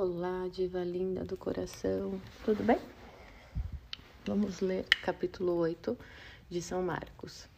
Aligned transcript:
Olá, 0.00 0.46
diva 0.46 0.84
linda 0.84 1.24
do 1.24 1.36
coração, 1.36 2.22
tudo 2.44 2.62
bem? 2.62 2.78
Vamos 4.24 4.60
ler 4.60 4.84
capítulo 5.02 5.54
8 5.54 5.98
de 6.48 6.62
São 6.62 6.80
Marcos. 6.80 7.48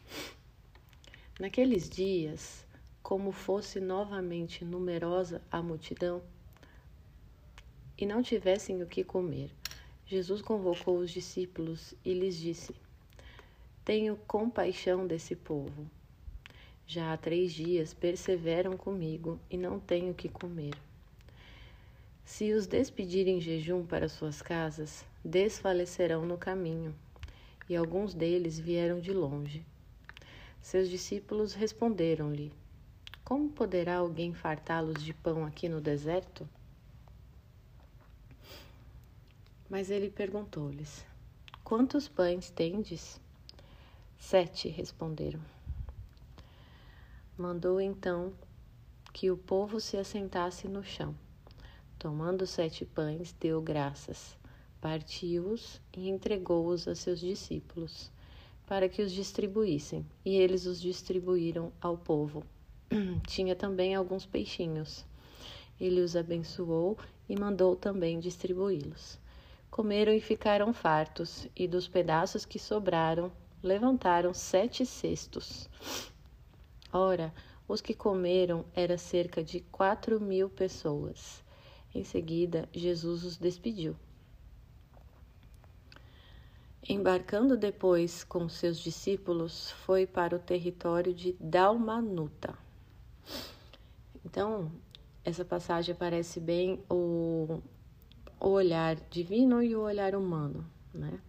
Naqueles 1.39 1.87
dias, 1.87 2.65
como 3.03 3.31
fosse 3.31 3.79
novamente 3.79 4.65
numerosa 4.65 5.39
a 5.51 5.61
multidão 5.61 6.19
e 7.95 8.07
não 8.07 8.23
tivessem 8.23 8.81
o 8.81 8.87
que 8.87 9.03
comer, 9.03 9.51
Jesus 10.07 10.41
convocou 10.41 10.97
os 10.97 11.11
discípulos 11.11 11.93
e 12.03 12.11
lhes 12.11 12.35
disse: 12.35 12.73
Tenho 13.85 14.17
compaixão 14.25 15.05
desse 15.05 15.35
povo. 15.35 15.85
Já 16.87 17.13
há 17.13 17.17
três 17.17 17.53
dias 17.53 17.93
perseveram 17.93 18.75
comigo 18.75 19.39
e 19.47 19.57
não 19.57 19.79
tenho 19.79 20.09
o 20.09 20.15
que 20.15 20.27
comer. 20.27 20.73
Se 22.33 22.53
os 22.53 22.65
despedirem 22.65 23.37
em 23.37 23.41
jejum 23.41 23.85
para 23.85 24.07
suas 24.07 24.41
casas, 24.41 25.05
desfalecerão 25.23 26.25
no 26.25 26.37
caminho, 26.37 26.95
e 27.67 27.75
alguns 27.75 28.13
deles 28.13 28.57
vieram 28.57 29.01
de 29.01 29.11
longe. 29.11 29.65
Seus 30.61 30.89
discípulos 30.89 31.53
responderam-lhe: 31.53 32.53
Como 33.25 33.49
poderá 33.49 33.97
alguém 33.97 34.33
fartá-los 34.33 35.03
de 35.03 35.13
pão 35.13 35.45
aqui 35.45 35.67
no 35.67 35.81
deserto? 35.81 36.47
Mas 39.69 39.91
ele 39.91 40.09
perguntou-lhes: 40.09 41.05
Quantos 41.65 42.07
pães 42.07 42.49
tendes? 42.49 43.19
Sete, 44.17 44.69
responderam. 44.69 45.41
Mandou 47.37 47.81
então 47.81 48.33
que 49.11 49.29
o 49.29 49.35
povo 49.35 49.81
se 49.81 49.97
assentasse 49.97 50.69
no 50.69 50.81
chão. 50.81 51.13
Tomando 52.01 52.47
sete 52.47 52.83
pães, 52.83 53.31
deu 53.39 53.61
graças, 53.61 54.35
partiu-os 54.81 55.79
e 55.95 56.09
entregou-os 56.09 56.87
a 56.87 56.95
seus 56.95 57.19
discípulos, 57.19 58.11
para 58.65 58.89
que 58.89 59.03
os 59.03 59.11
distribuíssem, 59.11 60.03
e 60.25 60.35
eles 60.35 60.65
os 60.65 60.81
distribuíram 60.81 61.71
ao 61.79 61.95
povo. 61.95 62.43
Tinha 63.27 63.55
também 63.55 63.93
alguns 63.93 64.25
peixinhos. 64.25 65.05
Ele 65.79 66.01
os 66.01 66.15
abençoou 66.15 66.97
e 67.29 67.39
mandou 67.39 67.75
também 67.75 68.19
distribuí-los. 68.19 69.19
Comeram 69.69 70.11
e 70.11 70.19
ficaram 70.19 70.73
fartos, 70.73 71.47
e 71.55 71.67
dos 71.67 71.87
pedaços 71.87 72.45
que 72.45 72.57
sobraram, 72.57 73.31
levantaram 73.61 74.33
sete 74.33 74.87
cestos. 74.87 75.69
Ora, 76.91 77.31
os 77.67 77.79
que 77.79 77.93
comeram 77.93 78.65
era 78.73 78.97
cerca 78.97 79.43
de 79.43 79.59
quatro 79.59 80.19
mil 80.19 80.49
pessoas. 80.49 81.43
Em 81.93 82.03
seguida, 82.03 82.69
Jesus 82.73 83.23
os 83.23 83.37
despediu. 83.37 83.95
Embarcando 86.87 87.55
depois 87.55 88.23
com 88.23 88.49
seus 88.49 88.79
discípulos, 88.79 89.71
foi 89.85 90.07
para 90.07 90.35
o 90.35 90.39
território 90.39 91.13
de 91.13 91.35
Dalmanuta. 91.39 92.57
Então, 94.25 94.71
essa 95.23 95.45
passagem 95.45 95.93
aparece 95.93 96.39
bem 96.39 96.83
o, 96.89 97.61
o 98.39 98.47
olhar 98.47 98.95
divino 99.09 99.61
e 99.61 99.75
o 99.75 99.81
olhar 99.81 100.15
humano, 100.15 100.65
né? 100.93 101.19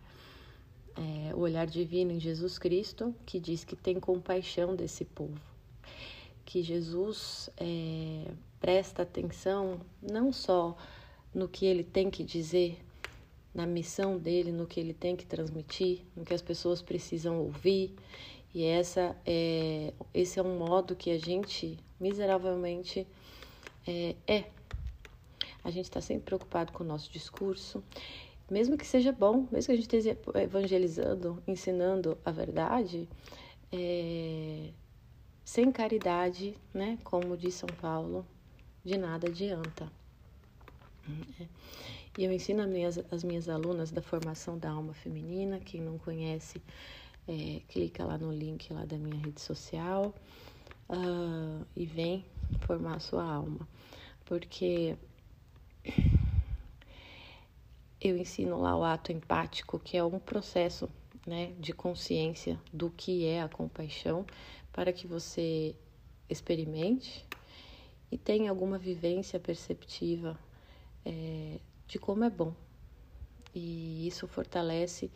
É, 0.97 1.35
o 1.35 1.41
olhar 1.41 1.67
divino 1.67 2.13
em 2.13 2.21
Jesus 2.21 2.59
Cristo, 2.59 3.15
que 3.27 3.41
diz 3.41 3.65
que 3.65 3.75
tem 3.75 3.99
compaixão 3.99 4.77
desse 4.77 5.05
povo, 5.05 5.41
que 6.45 6.63
Jesus 6.63 7.51
é, 7.57 8.31
presta 8.63 9.03
atenção 9.03 9.81
não 10.00 10.33
só 10.33 10.77
no 11.34 11.49
que 11.49 11.67
ele 11.67 11.83
tem 11.83 12.09
que 12.09 12.23
dizer, 12.23 12.78
na 13.53 13.67
missão 13.67 14.17
dele, 14.17 14.53
no 14.53 14.69
que 14.69 14.78
ele 14.78 14.95
tem 14.95 15.17
que 15.17 15.27
transmitir, 15.27 16.03
no 16.15 16.25
que 16.25 16.33
as 16.33 16.41
pessoas 16.41 16.81
precisam 16.81 17.41
ouvir. 17.41 17.93
E 18.55 18.65
essa 18.65 19.17
é, 19.27 19.93
esse 20.15 20.39
é 20.39 20.43
um 20.43 20.56
modo 20.59 20.95
que 20.95 21.11
a 21.11 21.19
gente, 21.19 21.77
miseravelmente, 21.99 23.05
é. 23.87 24.15
é. 24.28 24.45
A 25.65 25.71
gente 25.71 25.84
está 25.84 26.01
sempre 26.01 26.25
preocupado 26.25 26.72
com 26.72 26.84
o 26.84 26.87
nosso 26.87 27.11
discurso, 27.11 27.83
mesmo 28.51 28.77
que 28.77 28.87
seja 28.87 29.12
bom, 29.12 29.47
mesmo 29.51 29.67
que 29.67 29.72
a 29.72 29.77
gente 29.77 29.83
esteja 29.83 30.19
evangelizando, 30.34 31.43
ensinando 31.47 32.19
a 32.25 32.31
verdade, 32.31 33.09
é, 33.72 34.71
sem 35.45 35.71
caridade, 35.71 36.56
né, 36.75 36.99
como 37.05 37.37
diz 37.37 37.55
São 37.55 37.69
Paulo, 37.81 38.27
de 38.84 38.97
nada 38.97 39.28
adianta. 39.28 39.91
E 42.16 42.25
eu 42.25 42.32
ensino 42.32 42.62
as 42.62 42.69
minhas, 42.69 42.98
as 43.10 43.25
minhas 43.25 43.48
alunas 43.48 43.91
da 43.91 44.03
formação 44.03 44.59
da 44.59 44.70
alma 44.70 44.93
feminina. 44.93 45.60
Quem 45.60 45.81
não 45.81 45.98
conhece, 45.98 46.60
é, 47.26 47.60
clica 47.69 48.04
lá 48.04 48.19
no 48.19 48.31
link 48.32 48.72
lá 48.72 48.84
da 48.84 48.98
minha 48.98 49.16
rede 49.16 49.41
social 49.41 50.15
uh, 50.88 51.66
e 51.75 51.87
vem 51.87 52.25
formar 52.60 52.97
a 52.97 53.00
sua 53.00 53.25
alma. 53.25 53.66
Porque 54.25 54.97
eu 58.00 58.16
ensino 58.16 58.60
lá 58.60 58.76
o 58.76 58.84
ato 58.84 59.10
empático, 59.12 59.78
que 59.78 59.97
é 59.97 60.04
um 60.04 60.19
processo 60.19 60.88
né, 61.26 61.53
de 61.59 61.72
consciência 61.72 62.59
do 62.72 62.91
que 62.91 63.25
é 63.25 63.42
a 63.42 63.48
compaixão, 63.48 64.26
para 64.72 64.92
que 64.92 65.06
você 65.06 65.75
experimente 66.28 67.25
e 68.12 68.19
tem 68.19 68.47
alguma 68.47 68.77
vivência 68.77 69.41
perceptiva 69.41 70.39
é, 71.03 71.59
de 71.89 71.99
como 71.99 72.25
é 72.25 72.28
bom. 72.31 72.53
E 73.55 74.06
isso 74.06 74.28
fortalece 74.28 75.11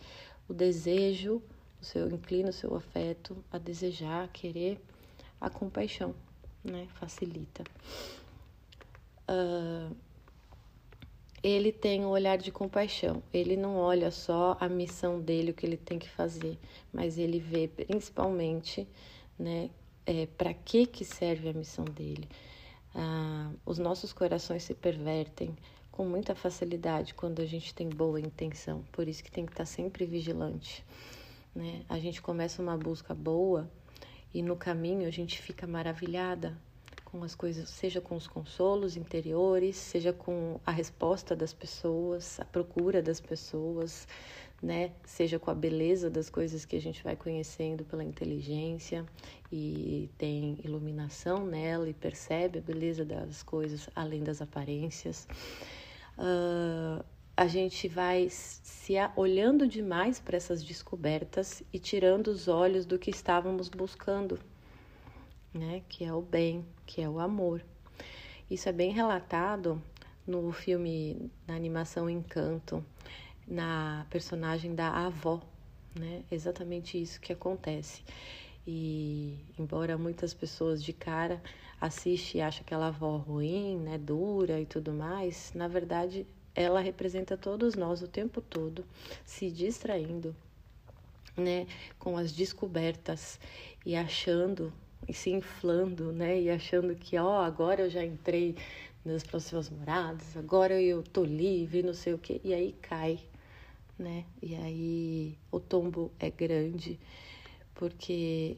o 0.49 0.55
desejo, 0.55 1.43
o 1.79 1.85
seu 1.85 2.09
inclina 2.09 2.49
o 2.49 2.55
seu 2.55 2.75
afeto 2.75 3.45
a 3.53 3.59
desejar, 3.59 4.25
a 4.25 4.29
querer 4.29 4.81
a 5.39 5.51
compaixão, 5.51 6.15
né? 6.65 6.89
Facilita. 6.95 7.65
Uh, 9.29 9.95
ele 11.43 11.71
tem 11.71 12.03
um 12.03 12.09
olhar 12.09 12.39
de 12.39 12.51
compaixão. 12.51 13.23
Ele 13.31 13.59
não 13.59 13.77
olha 13.77 14.11
só 14.11 14.56
a 14.59 14.71
missão 14.71 15.21
dele, 15.21 15.51
o 15.51 15.55
que 15.55 15.67
ele 15.67 15.77
tem 15.77 15.99
que 15.99 16.09
fazer, 16.09 16.59
mas 16.91 17.19
ele 17.19 17.39
vê 17.39 17.69
principalmente, 17.69 18.89
né, 19.39 19.69
é, 20.06 20.27
para 20.39 20.55
que 20.55 20.87
que 20.87 21.05
serve 21.05 21.51
a 21.51 21.53
missão 21.53 21.85
dele 21.85 22.27
ah, 22.97 23.51
os 23.67 23.79
nossos 23.79 24.12
corações 24.12 24.62
se 24.62 24.75
pervertem 24.75 25.55
com 25.93 26.07
muita 26.07 26.34
facilidade 26.34 27.12
quando 27.12 27.41
a 27.41 27.47
gente 27.47 27.75
tem 27.75 27.89
boa 27.89 28.19
intenção. 28.19 28.83
Por 28.91 29.07
isso 29.07 29.23
que 29.23 29.31
tem 29.31 29.45
que 29.45 29.53
estar 29.53 29.67
sempre 29.67 30.07
vigilante. 30.07 30.84
Né? 31.55 31.85
A 31.89 31.99
gente 31.99 32.23
começa 32.23 32.62
uma 32.62 32.77
busca 32.77 33.15
boa 33.15 33.71
e 34.33 34.43
no 34.43 34.56
caminho 34.56 35.06
a 35.06 35.11
gente 35.11 35.41
fica 35.41 35.67
maravilhada 35.67 36.56
com 37.05 37.23
as 37.23 37.35
coisas, 37.35 37.69
seja 37.69 38.01
com 38.01 38.17
os 38.17 38.27
consolos 38.27 38.97
interiores, 38.97 39.77
seja 39.77 40.12
com 40.12 40.59
a 40.67 40.71
resposta 40.71 41.37
das 41.37 41.53
pessoas, 41.53 42.41
a 42.41 42.45
procura 42.45 43.03
das 43.03 43.21
pessoas, 43.21 44.09
né? 44.62 44.93
Seja 45.05 45.39
com 45.39 45.50
a 45.50 45.55
beleza 45.55 46.09
das 46.09 46.31
coisas 46.31 46.65
que 46.65 46.77
a 46.77 46.81
gente 46.81 47.03
vai 47.03 47.17
conhecendo 47.17 47.84
pela 47.84 48.03
inteligência 48.03 49.05
e 49.53 50.11
tem 50.17 50.59
iluminação 50.65 51.47
nela 51.47 51.89
e 51.89 51.94
percebe 51.94 52.59
a 52.59 52.62
beleza 52.62 53.05
das 53.05 53.43
coisas 53.43 53.89
além 53.94 54.22
das 54.22 54.41
aparências. 54.41 55.28
Uh, 56.19 57.05
a 57.37 57.47
gente 57.47 57.87
vai 57.87 58.28
se 58.31 58.94
olhando 59.15 59.69
demais 59.69 60.19
para 60.19 60.39
essas 60.39 60.65
descobertas 60.65 61.62
e 61.70 61.79
tirando 61.79 62.29
os 62.29 62.49
olhos 62.49 62.87
do 62.87 62.99
que 62.99 63.11
estávamos 63.11 63.69
buscando, 63.69 64.41
né? 65.53 65.82
Que 65.87 66.05
é 66.05 66.12
o 66.14 66.23
bem, 66.23 66.64
que 66.87 67.03
é 67.03 67.08
o 67.08 67.20
amor. 67.20 67.62
Isso 68.50 68.69
é 68.70 68.73
bem 68.73 68.91
relatado 68.91 69.82
no 70.26 70.50
filme, 70.50 71.31
na 71.47 71.55
animação 71.55 72.08
Encanto 72.08 72.82
na 73.46 74.06
personagem 74.10 74.75
da 74.75 74.90
avó, 74.90 75.40
né? 75.94 76.22
Exatamente 76.31 77.00
isso 77.00 77.20
que 77.20 77.32
acontece. 77.32 78.02
E 78.66 79.38
embora 79.58 79.96
muitas 79.96 80.34
pessoas 80.34 80.82
de 80.82 80.93
cara 80.93 81.40
assistem 81.81 82.40
e 82.40 82.43
acham 82.43 82.62
aquela 82.62 82.88
avó 82.88 83.16
ruim, 83.16 83.78
né, 83.78 83.96
dura 83.98 84.60
e 84.60 84.66
tudo 84.66 84.93
mais, 84.93 85.52
na 85.54 85.69
verdade 85.69 86.26
ela 86.54 86.81
representa 86.81 87.37
todos 87.37 87.75
nós 87.75 88.02
o 88.02 88.08
tempo 88.08 88.40
todo 88.40 88.84
se 89.25 89.50
distraindo, 89.50 90.34
né, 91.37 91.66
com 91.98 92.16
as 92.16 92.32
descobertas 92.32 93.38
e 93.84 93.94
achando 93.94 94.72
e 95.06 95.12
se 95.12 95.31
inflando, 95.31 96.12
né, 96.12 96.40
e 96.40 96.50
achando 96.50 96.94
que 96.96 97.16
ó, 97.19 97.43
agora 97.43 97.82
eu 97.82 97.90
já 97.90 98.04
entrei 98.04 98.56
nas 99.04 99.22
próximas 99.22 99.70
moradas, 99.70 100.37
agora 100.37 100.81
eu 100.81 101.02
tô 101.02 101.22
livre, 101.22 101.82
não 101.82 101.94
sei 101.94 102.14
o 102.14 102.19
que, 102.19 102.40
e 102.43 102.52
aí 102.52 102.72
cai 102.82 103.20
né? 103.98 104.25
E 104.43 104.54
aí 104.54 105.38
o 105.50 105.58
tombo 105.58 106.12
é 106.19 106.31
grande 106.31 106.98
porque 107.75 108.56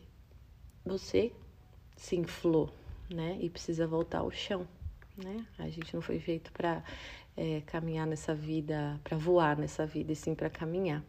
você 0.84 1.32
se 1.96 2.16
inflou, 2.16 2.70
né? 3.10 3.36
E 3.40 3.50
precisa 3.50 3.86
voltar 3.86 4.18
ao 4.18 4.30
chão, 4.30 4.66
né? 5.16 5.44
A 5.58 5.68
gente 5.68 5.94
não 5.94 6.00
foi 6.00 6.18
feito 6.18 6.52
para 6.52 6.82
é, 7.36 7.62
caminhar 7.66 8.06
nessa 8.06 8.34
vida, 8.34 8.98
para 9.04 9.16
voar 9.16 9.56
nessa 9.56 9.86
vida, 9.86 10.12
e 10.12 10.16
sim 10.16 10.34
para 10.34 10.48
caminhar, 10.48 11.04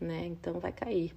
né? 0.00 0.26
Então 0.26 0.58
vai 0.58 0.72
cair. 0.72 1.14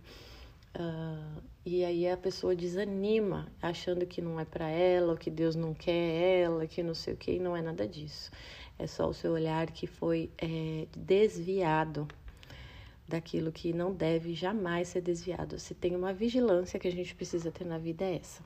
Uh, 0.77 1.41
e 1.65 1.85
aí 1.85 2.07
a 2.07 2.17
pessoa 2.17 2.53
desanima, 2.53 3.47
achando 3.61 4.05
que 4.05 4.21
não 4.21 4.37
é 4.37 4.43
para 4.43 4.67
ela, 4.67 5.15
que 5.15 5.31
Deus 5.31 5.55
não 5.55 5.73
quer 5.73 6.41
ela, 6.43 6.67
que 6.67 6.83
não 6.83 6.93
sei 6.93 7.13
o 7.13 7.17
que, 7.17 7.31
e 7.31 7.39
não 7.39 7.55
é 7.55 7.61
nada 7.61 7.87
disso. 7.87 8.29
É 8.77 8.85
só 8.85 9.07
o 9.07 9.13
seu 9.13 9.31
olhar 9.31 9.71
que 9.71 9.87
foi 9.87 10.29
é, 10.37 10.85
desviado 10.95 12.05
daquilo 13.07 13.51
que 13.51 13.71
não 13.71 13.93
deve 13.93 14.33
jamais 14.33 14.89
ser 14.89 15.01
desviado. 15.01 15.59
Se 15.59 15.73
tem 15.73 15.95
uma 15.95 16.13
vigilância 16.13 16.79
que 16.79 16.87
a 16.87 16.91
gente 16.91 17.13
precisa 17.15 17.51
ter 17.51 17.65
na 17.65 17.77
vida 17.77 18.03
é 18.03 18.15
essa, 18.15 18.43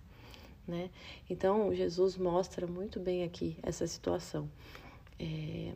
né? 0.68 0.90
Então 1.30 1.74
Jesus 1.74 2.18
mostra 2.18 2.68
muito 2.68 3.00
bem 3.00 3.24
aqui 3.24 3.58
essa 3.64 3.88
situação, 3.88 4.50
é, 5.18 5.74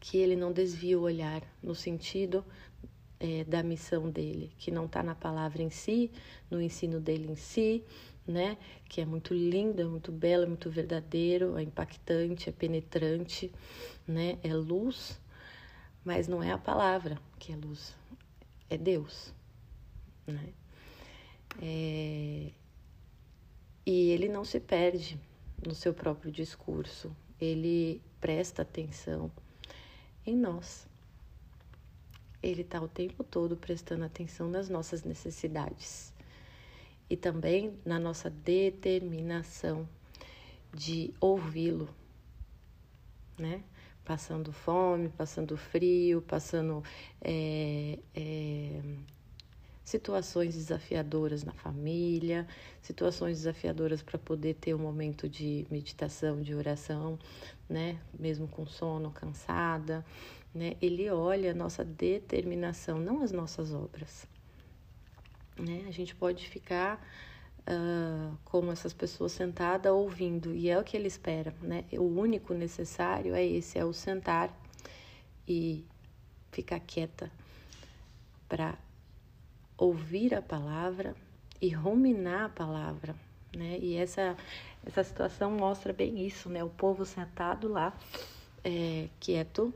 que 0.00 0.18
ele 0.18 0.36
não 0.36 0.52
desvia 0.52 0.98
o 0.98 1.02
olhar 1.02 1.42
no 1.62 1.74
sentido 1.74 2.44
é, 3.20 3.44
da 3.44 3.62
missão 3.62 4.10
dele, 4.10 4.52
que 4.58 4.70
não 4.70 4.86
está 4.86 5.02
na 5.02 5.14
palavra 5.14 5.62
em 5.62 5.70
si, 5.70 6.10
no 6.50 6.60
ensino 6.60 7.00
dele 7.00 7.30
em 7.30 7.36
si, 7.36 7.84
né? 8.26 8.58
Que 8.88 9.00
é 9.00 9.06
muito 9.06 9.32
lindo, 9.32 9.80
é 9.80 9.84
muito 9.84 10.10
belo, 10.10 10.44
é 10.44 10.46
muito 10.46 10.68
verdadeiro, 10.68 11.56
é 11.56 11.62
impactante, 11.62 12.48
é 12.48 12.52
penetrante, 12.52 13.52
né? 14.06 14.38
É 14.42 14.52
luz, 14.52 15.20
mas 16.04 16.26
não 16.28 16.42
é 16.42 16.50
a 16.50 16.58
palavra 16.58 17.18
que 17.38 17.52
é 17.52 17.56
luz, 17.56 17.94
é 18.68 18.76
Deus, 18.76 19.32
né? 20.26 20.52
É... 21.60 22.50
E 23.86 24.10
ele 24.10 24.28
não 24.28 24.44
se 24.44 24.60
perde 24.60 25.18
no 25.66 25.74
seu 25.74 25.94
próprio 25.94 26.30
discurso, 26.30 27.14
ele 27.40 28.02
presta 28.20 28.62
atenção 28.62 29.30
em 30.26 30.36
nós 30.36 30.88
ele 32.42 32.62
está 32.62 32.80
o 32.80 32.88
tempo 32.88 33.24
todo 33.24 33.56
prestando 33.56 34.04
atenção 34.04 34.48
nas 34.48 34.68
nossas 34.68 35.02
necessidades 35.02 36.12
e 37.10 37.16
também 37.16 37.78
na 37.84 37.98
nossa 37.98 38.30
determinação 38.30 39.88
de 40.72 41.12
ouvi-lo, 41.20 41.88
né? 43.38 43.62
Passando 44.08 44.52
fome, 44.52 45.10
passando 45.10 45.54
frio, 45.56 46.22
passando 46.22 46.82
é, 47.20 47.98
é, 48.14 48.80
situações 49.84 50.54
desafiadoras 50.54 51.44
na 51.44 51.52
família, 51.52 52.46
situações 52.80 53.36
desafiadoras 53.36 54.02
para 54.02 54.18
poder 54.18 54.54
ter 54.54 54.74
um 54.74 54.78
momento 54.78 55.28
de 55.28 55.66
meditação, 55.70 56.40
de 56.40 56.54
oração, 56.54 57.18
né? 57.68 58.00
Mesmo 58.18 58.48
com 58.48 58.66
sono, 58.66 59.10
cansada 59.10 60.02
né? 60.54 60.76
Ele 60.80 61.10
olha 61.10 61.52
a 61.52 61.54
nossa 61.54 61.84
determinação, 61.84 62.98
não 62.98 63.22
as 63.22 63.32
nossas 63.32 63.72
obras. 63.72 64.26
Né? 65.56 65.84
A 65.86 65.90
gente 65.90 66.14
pode 66.14 66.48
ficar 66.48 67.04
uh, 67.68 68.36
como 68.44 68.72
essas 68.72 68.92
pessoas 68.92 69.32
sentadas 69.32 69.92
ouvindo, 69.92 70.54
e 70.54 70.68
é 70.68 70.78
o 70.78 70.84
que 70.84 70.96
ele 70.96 71.08
espera. 71.08 71.54
Né? 71.60 71.84
O 71.92 72.02
único 72.02 72.54
necessário 72.54 73.34
é 73.34 73.44
esse, 73.44 73.78
é 73.78 73.84
o 73.84 73.92
sentar 73.92 74.50
e 75.46 75.84
ficar 76.50 76.80
quieta 76.80 77.30
para 78.48 78.76
ouvir 79.76 80.34
a 80.34 80.42
palavra 80.42 81.14
e 81.60 81.68
ruminar 81.68 82.46
a 82.46 82.48
palavra, 82.48 83.14
né? 83.54 83.78
E 83.80 83.94
essa 83.96 84.36
essa 84.86 85.04
situação 85.04 85.50
mostra 85.50 85.92
bem 85.92 86.26
isso, 86.26 86.48
né? 86.48 86.64
O 86.64 86.70
povo 86.70 87.04
sentado 87.04 87.68
lá, 87.68 87.96
é, 88.64 89.08
quieto, 89.20 89.72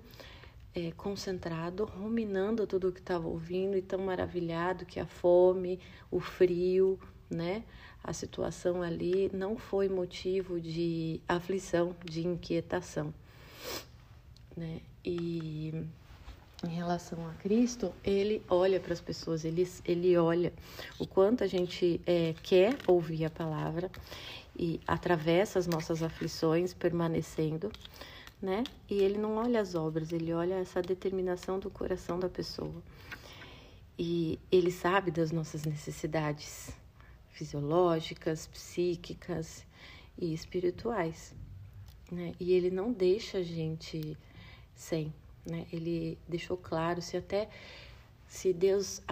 é, 0.75 0.91
concentrado, 0.93 1.85
ruminando 1.85 2.67
tudo 2.67 2.89
o 2.89 2.93
que 2.93 3.01
estava 3.01 3.27
ouvindo 3.29 3.77
e 3.77 3.83
tão 3.83 4.01
maravilhado 4.01 4.87
que 4.87 4.99
a 4.99 5.07
fome, 5.07 5.79
o 6.11 6.19
frio, 6.19 6.99
né? 7.33 7.63
A 8.03 8.13
situação 8.13 8.83
ali 8.83 9.31
não 9.33 9.57
foi 9.57 9.89
motivo 9.89 10.61
de 10.61 11.21
aflição, 11.29 11.95
de 12.05 12.27
inquietação, 12.27 13.15
né? 14.57 14.81
E 15.05 15.73
em 16.65 16.71
relação 16.71 17.27
a 17.29 17.33
Cristo, 17.35 17.93
ele 18.05 18.43
olha 18.49 18.79
para 18.79 18.93
as 18.93 19.01
pessoas, 19.01 19.45
ele, 19.45 19.69
ele 19.85 20.17
olha 20.17 20.53
o 20.99 21.07
quanto 21.07 21.43
a 21.43 21.47
gente 21.47 22.01
é, 22.07 22.35
quer 22.43 22.77
ouvir 22.87 23.25
a 23.25 23.31
palavra 23.31 23.91
e 24.57 24.81
atravessa 24.87 25.59
as 25.59 25.67
nossas 25.67 26.03
aflições 26.03 26.73
permanecendo 26.73 27.71
né? 28.43 28.65
E 28.91 28.95
ele 28.95 29.17
não 29.17 29.37
olha 29.37 29.61
as 29.61 29.77
obras, 29.77 30.13
ele 30.13 30.35
olha 30.35 30.55
essa 30.55 30.83
determinação 30.83 31.61
do 31.61 31.71
coração 31.71 32.19
da 32.19 32.29
pessoa. 32.29 32.83
E 33.97 34.39
ele 34.51 34.73
sabe 34.73 35.13
das 35.13 35.31
nossas 35.31 35.65
necessidades 35.65 36.71
fisiológicas, 37.33 38.47
psíquicas 38.47 39.67
e 40.19 40.33
espirituais, 40.33 41.35
né? 42.11 42.35
E 42.39 42.53
ele 42.53 42.71
não 42.71 42.93
deixa 42.93 43.39
a 43.39 43.43
gente 43.43 44.17
sem, 44.75 45.13
né? 45.45 45.67
Ele 45.73 46.19
deixou 46.29 46.57
claro, 46.57 47.03
se 47.03 47.17
até 47.17 47.49
se 48.29 48.53
Deus 48.53 49.03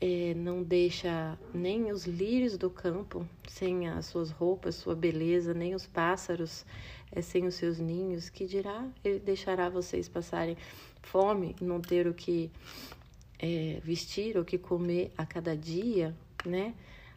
é, 0.00 0.34
não 0.34 0.62
deixa 0.62 1.38
nem 1.52 1.90
os 1.92 2.06
lírios 2.06 2.56
do 2.56 2.68
campo 2.68 3.26
sem 3.48 3.88
as 3.88 4.06
suas 4.06 4.30
roupas, 4.30 4.74
sua 4.74 4.94
beleza, 4.94 5.54
nem 5.54 5.74
os 5.74 5.86
pássaros 5.86 6.64
é, 7.12 7.20
sem 7.20 7.46
os 7.46 7.54
seus 7.54 7.78
ninhos, 7.78 8.28
que 8.28 8.46
dirá 8.46 8.86
ele 9.04 9.20
deixará 9.20 9.68
vocês 9.68 10.08
passarem 10.08 10.56
fome, 11.02 11.54
não 11.60 11.80
ter 11.80 12.06
o 12.06 12.14
que 12.14 12.50
é, 13.38 13.80
vestir, 13.82 14.36
o 14.36 14.44
que 14.44 14.58
comer 14.58 15.12
a 15.16 15.24
cada 15.24 15.56
dia, 15.56 16.14
né? 16.44 16.74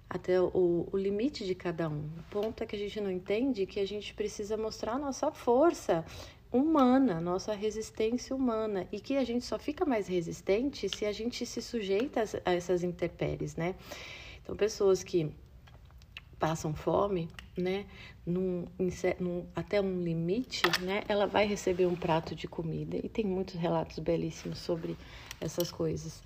Até 0.09 0.39
o, 0.39 0.87
o 0.91 0.97
limite 0.97 1.45
de 1.45 1.53
cada 1.53 1.89
um. 1.89 2.09
O 2.17 2.23
ponto 2.29 2.63
é 2.63 2.65
que 2.65 2.75
a 2.75 2.79
gente 2.79 3.01
não 3.01 3.11
entende 3.11 3.65
que 3.65 3.79
a 3.79 3.85
gente 3.85 4.13
precisa 4.13 4.55
mostrar 4.55 4.97
nossa 4.97 5.31
força 5.31 6.05
humana, 6.51 7.19
nossa 7.19 7.53
resistência 7.53 8.35
humana, 8.35 8.87
e 8.91 8.99
que 8.99 9.17
a 9.17 9.23
gente 9.23 9.45
só 9.45 9.59
fica 9.59 9.85
mais 9.85 10.07
resistente 10.07 10.87
se 10.87 11.05
a 11.05 11.11
gente 11.11 11.45
se 11.45 11.61
sujeita 11.61 12.23
a 12.45 12.53
essas 12.53 12.83
intempéries, 12.83 13.55
né? 13.55 13.75
Então, 14.41 14.55
pessoas 14.55 15.03
que 15.03 15.29
passam 16.39 16.73
fome, 16.73 17.27
né, 17.57 17.85
num, 18.25 18.65
num, 19.19 19.45
até 19.55 19.81
um 19.81 20.01
limite, 20.01 20.61
né, 20.81 21.03
ela 21.07 21.25
vai 21.25 21.45
receber 21.47 21.85
um 21.85 21.95
prato 21.95 22.35
de 22.35 22.47
comida. 22.47 22.97
E 22.97 23.09
tem 23.09 23.25
muitos 23.25 23.55
relatos 23.55 23.99
belíssimos 23.99 24.59
sobre 24.59 24.95
essas 25.41 25.71
coisas. 25.71 26.21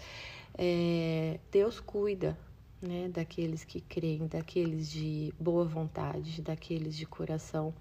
É, 0.58 1.40
Deus 1.50 1.80
cuida 1.80 2.38
né, 2.82 3.10
daqueles 3.10 3.64
que 3.64 3.82
creem, 3.82 4.28
daqueles 4.28 4.90
de 4.90 5.34
boa 5.40 5.66
vontade, 5.66 6.42
daqueles 6.42 6.96
de 6.96 7.06
coração 7.06 7.74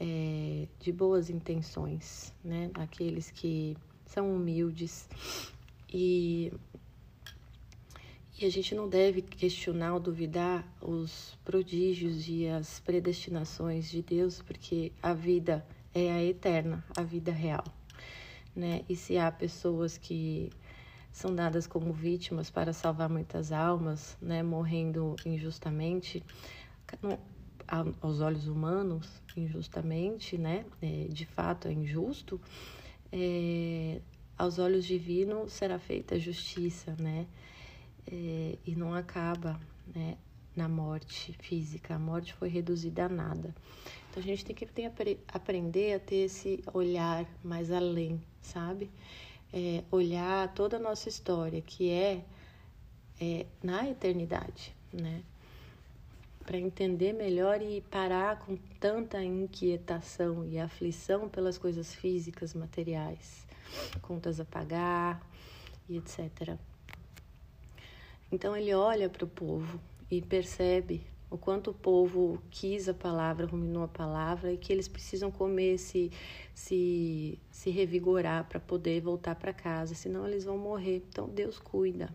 é, 0.00 0.66
de 0.80 0.92
boas 0.92 1.30
intenções, 1.30 2.34
né, 2.44 2.70
daqueles 2.74 3.30
que 3.30 3.76
são 4.06 4.34
humildes. 4.34 5.08
E 5.92 6.52
e 8.42 8.46
a 8.46 8.50
gente 8.50 8.74
não 8.74 8.88
deve 8.88 9.22
questionar 9.22 9.94
ou 9.94 10.00
duvidar 10.00 10.66
os 10.80 11.38
prodígios 11.44 12.26
e 12.28 12.48
as 12.48 12.80
predestinações 12.80 13.88
de 13.88 14.02
Deus, 14.02 14.42
porque 14.42 14.90
a 15.00 15.14
vida 15.14 15.64
é 15.94 16.10
a 16.10 16.24
eterna, 16.24 16.84
a 16.96 17.04
vida 17.04 17.30
real. 17.30 17.62
Né? 18.56 18.84
E 18.88 18.96
se 18.96 19.16
há 19.16 19.30
pessoas 19.30 19.96
que 19.96 20.50
são 21.12 21.34
dadas 21.34 21.66
como 21.66 21.92
vítimas 21.92 22.50
para 22.50 22.72
salvar 22.72 23.08
muitas 23.08 23.52
almas, 23.52 24.16
né, 24.20 24.42
morrendo 24.42 25.14
injustamente, 25.24 26.24
aos 28.00 28.20
olhos 28.20 28.48
humanos, 28.48 29.22
injustamente, 29.36 30.36
né, 30.36 30.64
é, 30.80 31.06
de 31.08 31.26
fato 31.26 31.68
é 31.68 31.72
injusto, 31.72 32.40
é, 33.12 34.00
aos 34.36 34.58
olhos 34.58 34.84
divinos 34.84 35.52
será 35.52 35.78
feita 35.78 36.18
justiça, 36.18 36.96
né? 36.98 37.26
é, 38.10 38.58
e 38.66 38.74
não 38.74 38.94
acaba 38.94 39.60
né, 39.94 40.16
na 40.56 40.68
morte 40.68 41.32
física. 41.40 41.94
A 41.94 41.98
morte 41.98 42.32
foi 42.34 42.48
reduzida 42.48 43.06
a 43.06 43.08
nada. 43.08 43.54
Então 44.10 44.22
a 44.22 44.26
gente 44.26 44.44
tem 44.44 44.54
que 44.54 44.66
ter, 44.66 44.90
aprender 45.28 45.94
a 45.94 46.00
ter 46.00 46.24
esse 46.26 46.62
olhar 46.72 47.26
mais 47.42 47.70
além, 47.70 48.20
sabe? 48.40 48.90
É, 49.52 49.84
olhar 49.90 50.52
toda 50.54 50.78
a 50.78 50.80
nossa 50.80 51.08
história, 51.08 51.60
que 51.60 51.90
é, 51.90 52.24
é 53.20 53.46
na 53.62 53.88
eternidade, 53.88 54.74
né? 54.92 55.22
Para 56.44 56.58
entender 56.58 57.12
melhor 57.12 57.60
e 57.60 57.82
parar 57.82 58.38
com 58.38 58.56
tanta 58.80 59.22
inquietação 59.22 60.44
e 60.44 60.58
aflição 60.58 61.28
pelas 61.28 61.58
coisas 61.58 61.94
físicas, 61.94 62.54
materiais, 62.54 63.46
contas 64.00 64.40
a 64.40 64.44
pagar 64.44 65.20
e 65.88 65.98
etc. 65.98 66.56
Então 68.30 68.56
ele 68.56 68.74
olha 68.74 69.10
para 69.10 69.24
o 69.24 69.28
povo 69.28 69.78
e 70.10 70.22
percebe 70.22 71.11
o 71.32 71.38
quanto 71.38 71.70
o 71.70 71.74
povo 71.74 72.42
quis 72.50 72.90
a 72.90 72.94
palavra, 72.94 73.46
ruminou 73.46 73.84
a 73.84 73.88
palavra 73.88 74.52
e 74.52 74.58
que 74.58 74.70
eles 74.70 74.86
precisam 74.86 75.30
comer, 75.30 75.78
se, 75.78 76.12
se, 76.54 77.38
se 77.50 77.70
revigorar 77.70 78.46
para 78.46 78.60
poder 78.60 79.00
voltar 79.00 79.34
para 79.34 79.50
casa, 79.50 79.94
senão 79.94 80.28
eles 80.28 80.44
vão 80.44 80.58
morrer. 80.58 81.02
Então 81.08 81.26
Deus 81.26 81.58
cuida, 81.58 82.14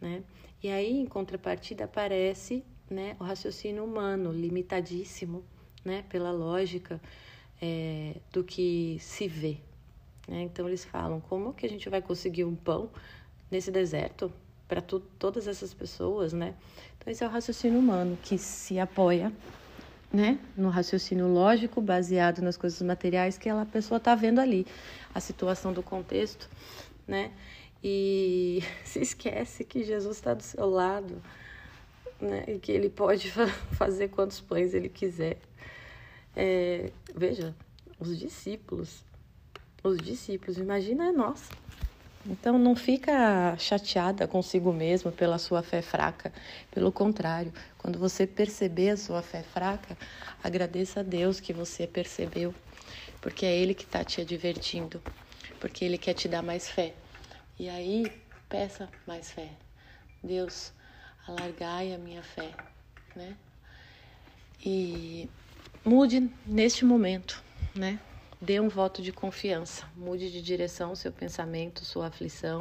né? 0.00 0.22
E 0.62 0.68
aí, 0.68 0.92
em 0.92 1.06
contrapartida, 1.06 1.84
aparece 1.84 2.62
né, 2.88 3.16
o 3.18 3.24
raciocínio 3.24 3.82
humano, 3.82 4.30
limitadíssimo, 4.30 5.42
né, 5.84 6.04
pela 6.08 6.30
lógica 6.30 7.00
é, 7.60 8.16
do 8.30 8.44
que 8.44 8.98
se 9.00 9.26
vê. 9.26 9.56
Né? 10.28 10.42
Então, 10.42 10.68
eles 10.68 10.84
falam: 10.84 11.20
como 11.20 11.54
que 11.54 11.66
a 11.66 11.68
gente 11.68 11.88
vai 11.88 12.00
conseguir 12.00 12.44
um 12.44 12.54
pão 12.54 12.90
nesse 13.50 13.70
deserto 13.72 14.32
para 14.70 14.80
todas 14.80 15.48
essas 15.48 15.74
pessoas, 15.74 16.32
né? 16.32 16.54
Então, 16.96 17.10
esse 17.12 17.24
é 17.24 17.26
o 17.26 17.30
raciocínio 17.30 17.80
humano 17.80 18.16
que 18.22 18.38
se 18.38 18.78
apoia 18.78 19.32
né, 20.12 20.38
no 20.56 20.68
raciocínio 20.68 21.26
lógico 21.26 21.80
baseado 21.80 22.40
nas 22.40 22.56
coisas 22.56 22.80
materiais 22.80 23.36
que 23.36 23.48
a 23.48 23.66
pessoa 23.66 23.98
está 23.98 24.14
vendo 24.14 24.40
ali, 24.40 24.64
a 25.12 25.18
situação 25.18 25.72
do 25.72 25.82
contexto, 25.82 26.48
né? 27.04 27.32
E 27.82 28.62
se 28.86 29.00
esquece 29.00 29.64
que 29.64 29.82
Jesus 29.82 30.18
está 30.18 30.34
do 30.34 30.42
seu 30.44 30.70
lado, 30.70 31.20
né? 32.20 32.44
E 32.46 32.60
que 32.60 32.70
ele 32.70 32.88
pode 32.88 33.28
fazer 33.74 34.06
quantos 34.06 34.40
pães 34.40 34.72
ele 34.72 34.88
quiser. 34.88 35.38
É, 36.36 36.92
veja, 37.12 37.56
os 37.98 38.16
discípulos, 38.16 39.04
os 39.82 39.98
discípulos, 39.98 40.58
imagina 40.58 41.10
nós. 41.10 41.48
Então 42.26 42.58
não 42.58 42.76
fica 42.76 43.56
chateada 43.56 44.28
consigo 44.28 44.72
mesma 44.72 45.10
pela 45.10 45.38
sua 45.38 45.62
fé 45.62 45.80
fraca. 45.80 46.32
Pelo 46.70 46.92
contrário, 46.92 47.52
quando 47.78 47.98
você 47.98 48.26
perceber 48.26 48.90
a 48.90 48.96
sua 48.96 49.22
fé 49.22 49.42
fraca, 49.42 49.96
agradeça 50.42 51.00
a 51.00 51.02
Deus 51.02 51.40
que 51.40 51.52
você 51.52 51.86
percebeu, 51.86 52.54
porque 53.22 53.46
é 53.46 53.56
Ele 53.56 53.72
que 53.72 53.84
está 53.84 54.04
te 54.04 54.20
advertindo, 54.20 55.02
porque 55.58 55.84
Ele 55.84 55.96
quer 55.96 56.12
te 56.12 56.28
dar 56.28 56.42
mais 56.42 56.68
fé. 56.68 56.94
E 57.58 57.68
aí, 57.68 58.12
peça 58.48 58.88
mais 59.06 59.30
fé. 59.30 59.48
Deus, 60.22 60.72
alargai 61.26 61.94
a 61.94 61.98
minha 61.98 62.22
fé, 62.22 62.50
né? 63.16 63.34
E 64.64 65.26
mude 65.82 66.30
neste 66.46 66.84
momento, 66.84 67.42
né? 67.74 67.98
Dê 68.40 68.58
um 68.58 68.70
voto 68.70 69.02
de 69.02 69.12
confiança, 69.12 69.86
mude 69.94 70.30
de 70.30 70.40
direção 70.40 70.92
o 70.92 70.96
seu 70.96 71.12
pensamento, 71.12 71.84
sua 71.84 72.06
aflição, 72.06 72.60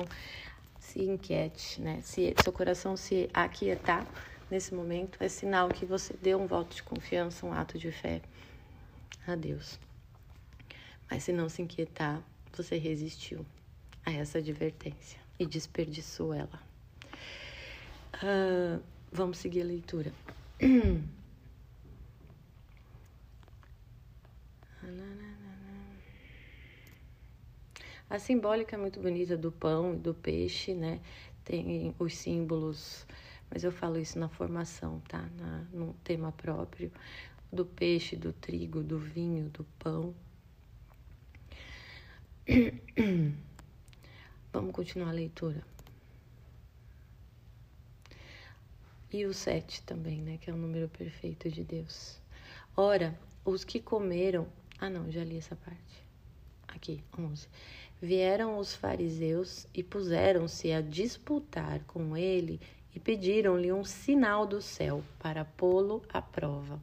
se 0.78 1.02
inquiete, 1.02 1.82
né? 1.82 2.02
Se 2.02 2.34
seu 2.38 2.52
coração 2.52 2.98
se 2.98 3.30
aquietar 3.34 4.06
nesse 4.50 4.74
momento, 4.74 5.18
é 5.24 5.30
sinal 5.30 5.70
que 5.70 5.86
você 5.86 6.14
deu 6.22 6.38
um 6.38 6.48
voto 6.48 6.76
de 6.76 6.84
confiança, 6.84 7.46
um 7.46 7.54
ato 7.54 7.78
de 7.78 7.92
fé 7.94 8.22
a 9.26 9.36
Deus. 9.36 9.80
Mas 11.10 11.24
se 11.24 11.32
não 11.32 11.48
se 11.48 11.62
inquietar, 11.62 12.22
você 12.52 12.78
resistiu 12.78 13.46
a 14.06 14.12
essa 14.12 14.40
advertência 14.40 15.20
e 15.40 15.46
desperdiçou 15.46 16.34
ela. 16.34 16.62
Uh, 18.16 18.84
vamos 19.10 19.38
seguir 19.38 19.62
a 19.62 19.66
leitura. 19.66 20.12
A 28.10 28.18
simbólica 28.18 28.76
é 28.76 28.80
muito 28.80 29.00
bonita 29.00 29.38
do 29.38 29.52
pão 29.52 29.94
e 29.94 29.98
do 29.98 30.16
peixe, 30.16 30.74
né? 30.74 31.00
Tem 31.44 31.94
os 32.00 32.16
símbolos, 32.16 33.06
mas 33.52 33.64
eu 33.64 33.72
falo 33.72 34.00
isso 34.00 34.18
na 34.18 34.28
formação, 34.28 35.00
tá? 35.08 35.30
Na, 35.38 35.60
no 35.72 35.94
tema 36.04 36.32
próprio 36.32 36.92
do 37.54 37.64
peixe, 37.66 38.16
do 38.16 38.34
trigo, 38.34 38.82
do 38.82 38.98
vinho, 38.98 39.50
do 39.50 39.64
pão. 39.78 40.16
Vamos 44.52 44.72
continuar 44.74 45.10
a 45.10 45.14
leitura. 45.14 45.64
E 49.12 49.24
o 49.26 49.34
sete 49.36 49.84
também, 49.84 50.20
né? 50.20 50.40
Que 50.42 50.50
é 50.50 50.54
o 50.54 50.58
número 50.58 50.90
perfeito 50.90 51.50
de 51.50 51.64
Deus. 51.64 52.20
Ora, 52.76 53.16
os 53.46 53.64
que 53.64 53.80
comeram. 53.80 54.48
Ah, 54.80 54.90
não, 54.90 55.12
já 55.12 55.24
li 55.24 55.38
essa 55.38 55.56
parte. 55.56 56.10
Aqui, 56.68 57.04
11. 57.18 57.48
Vieram 58.02 58.58
os 58.58 58.74
fariseus 58.74 59.68
e 59.74 59.84
puseram-se 59.84 60.72
a 60.72 60.80
disputar 60.80 61.82
com 61.86 62.16
ele 62.16 62.60
e 62.96 63.00
pediram-lhe 63.00 63.74
um 63.74 63.84
sinal 63.84 64.48
do 64.48 64.62
céu 64.62 65.04
para 65.20 65.44
pô-lo 65.44 66.02
à 66.08 66.22
prova. 66.22 66.80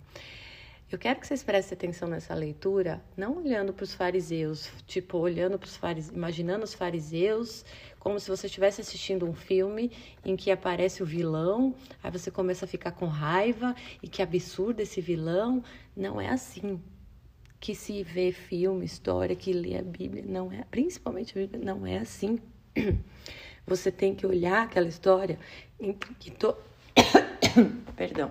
Eu 0.92 0.99
quero 0.99 1.18
que 1.18 1.26
vocês 1.26 1.42
prestem 1.42 1.75
atenção 1.75 2.06
nessa 2.06 2.32
leitura, 2.32 3.02
não 3.16 3.38
olhando 3.38 3.73
para 3.73 3.82
os 3.82 3.92
fariseus, 3.92 4.70
tipo, 4.87 5.18
olhando 5.18 5.58
para 5.58 5.66
os 5.66 5.76
fariseus, 5.76 6.14
imaginando 6.14 6.64
os 6.64 6.75
fariseus 6.75 7.64
como 7.99 8.20
se 8.20 8.28
você 8.28 8.46
estivesse 8.46 8.82
assistindo 8.82 9.26
um 9.26 9.35
filme 9.35 9.90
em 10.25 10.37
que 10.37 10.49
aparece 10.49 11.02
o 11.02 11.06
vilão, 11.06 11.75
aí 12.00 12.08
você 12.08 12.30
começa 12.30 12.66
a 12.66 12.68
ficar 12.68 12.92
com 12.92 13.06
raiva 13.06 13.75
e 14.00 14.06
que 14.06 14.23
absurdo 14.23 14.80
esse 14.80 15.00
vilão. 15.00 15.64
Não 15.96 16.20
é 16.20 16.28
assim 16.28 16.80
que 17.66 17.75
se 17.75 18.00
vê 18.04 18.30
filme, 18.30 18.85
história, 18.85 19.35
que 19.35 19.52
lê 19.52 19.76
a 19.76 19.82
Bíblia. 19.82 20.23
Não 20.25 20.52
é, 20.52 20.62
principalmente 20.70 21.37
a 21.37 21.40
Bíblia, 21.40 21.64
não 21.64 21.85
é 21.85 21.99
assim. 21.99 22.38
Você 23.66 23.90
tem 23.90 24.14
que 24.14 24.25
olhar 24.25 24.62
aquela 24.62 24.87
história 24.87 25.37
em 25.80 25.92
que 25.92 26.30
to... 26.30 26.56
perdão 27.96 28.30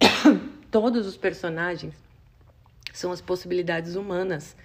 Todos 0.70 1.06
os 1.06 1.14
personagens 1.14 1.94
são 2.94 3.12
as 3.12 3.20
possibilidades 3.20 3.96
humanas. 3.96 4.56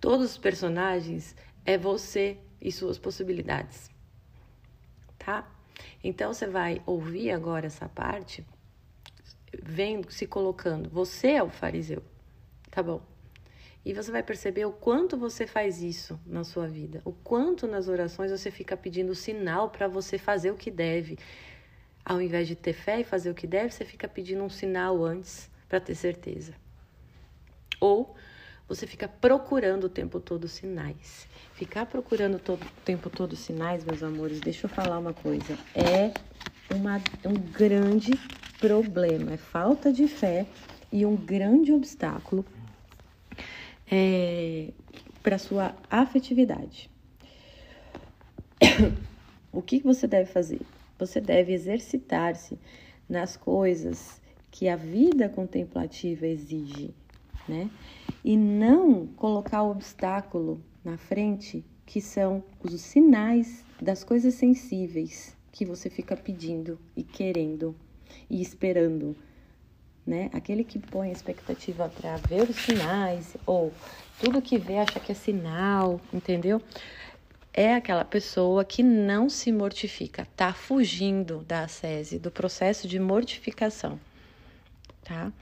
Todos 0.00 0.30
os 0.30 0.38
personagens 0.38 1.36
é 1.66 1.76
você 1.76 2.38
e 2.58 2.72
suas 2.72 2.96
possibilidades. 2.96 3.90
Tá? 5.18 5.46
Então 6.02 6.32
você 6.32 6.46
vai 6.46 6.80
ouvir 6.86 7.32
agora 7.32 7.66
essa 7.66 7.86
parte, 7.86 8.42
vendo, 9.62 10.10
se 10.10 10.26
colocando. 10.26 10.88
Você 10.88 11.32
é 11.32 11.42
o 11.42 11.50
fariseu, 11.50 12.02
tá 12.70 12.82
bom? 12.82 13.09
E 13.84 13.94
você 13.94 14.10
vai 14.10 14.22
perceber 14.22 14.66
o 14.66 14.72
quanto 14.72 15.16
você 15.16 15.46
faz 15.46 15.82
isso 15.82 16.20
na 16.26 16.44
sua 16.44 16.68
vida, 16.68 17.00
o 17.04 17.12
quanto 17.12 17.66
nas 17.66 17.88
orações 17.88 18.30
você 18.30 18.50
fica 18.50 18.76
pedindo 18.76 19.14
sinal 19.14 19.70
para 19.70 19.88
você 19.88 20.18
fazer 20.18 20.50
o 20.50 20.56
que 20.56 20.70
deve. 20.70 21.18
Ao 22.04 22.20
invés 22.20 22.46
de 22.46 22.54
ter 22.54 22.74
fé 22.74 23.00
e 23.00 23.04
fazer 23.04 23.30
o 23.30 23.34
que 23.34 23.46
deve, 23.46 23.70
você 23.70 23.84
fica 23.84 24.06
pedindo 24.06 24.42
um 24.42 24.50
sinal 24.50 25.02
antes 25.02 25.50
para 25.68 25.80
ter 25.80 25.94
certeza. 25.94 26.54
Ou 27.80 28.14
você 28.68 28.86
fica 28.86 29.08
procurando 29.08 29.84
o 29.84 29.88
tempo 29.88 30.20
todo 30.20 30.46
sinais. 30.46 31.26
Ficar 31.54 31.86
procurando 31.86 32.38
todo, 32.38 32.60
o 32.60 32.84
tempo 32.84 33.08
todo 33.08 33.34
sinais, 33.34 33.84
meus 33.84 34.02
amores, 34.02 34.40
deixa 34.40 34.66
eu 34.66 34.70
falar 34.70 34.98
uma 34.98 35.14
coisa. 35.14 35.58
É 35.74 36.12
uma, 36.74 37.00
um 37.24 37.34
grande 37.34 38.12
problema. 38.60 39.32
É 39.32 39.36
falta 39.36 39.92
de 39.92 40.06
fé 40.06 40.46
e 40.92 41.04
um 41.06 41.16
grande 41.16 41.72
obstáculo 41.72 42.44
é, 43.90 44.70
para 45.22 45.38
sua 45.38 45.74
afetividade. 45.90 46.90
o 49.52 49.60
que 49.60 49.80
você 49.80 50.06
deve 50.06 50.30
fazer? 50.30 50.60
Você 50.98 51.20
deve 51.20 51.52
exercitar-se 51.52 52.58
nas 53.08 53.36
coisas 53.36 54.20
que 54.50 54.68
a 54.68 54.76
vida 54.76 55.28
contemplativa 55.28 56.26
exige, 56.26 56.94
né? 57.48 57.70
E 58.24 58.36
não 58.36 59.06
colocar 59.06 59.62
o 59.62 59.70
obstáculo 59.70 60.62
na 60.84 60.96
frente, 60.98 61.64
que 61.86 62.00
são 62.00 62.42
os 62.62 62.80
sinais 62.80 63.64
das 63.80 64.04
coisas 64.04 64.34
sensíveis 64.34 65.36
que 65.50 65.64
você 65.64 65.90
fica 65.90 66.16
pedindo 66.16 66.78
e 66.96 67.02
querendo 67.02 67.74
e 68.28 68.40
esperando, 68.40 69.16
né? 70.10 70.30
Aquele 70.34 70.64
que 70.64 70.78
põe 70.78 71.10
expectativa 71.10 71.88
para 71.88 72.16
ver 72.16 72.42
os 72.50 72.56
sinais 72.56 73.36
ou 73.46 73.72
tudo 74.18 74.42
que 74.42 74.58
vê 74.58 74.78
acha 74.78 75.00
que 75.00 75.12
é 75.12 75.14
sinal, 75.14 76.00
entendeu? 76.12 76.60
É 77.52 77.74
aquela 77.74 78.04
pessoa 78.04 78.64
que 78.64 78.82
não 78.82 79.28
se 79.30 79.50
mortifica, 79.50 80.26
tá 80.36 80.52
fugindo 80.52 81.44
da 81.48 81.62
ascese, 81.62 82.18
do 82.18 82.30
processo 82.30 82.86
de 82.86 82.98
mortificação 83.00 83.98
tá? 85.10 85.32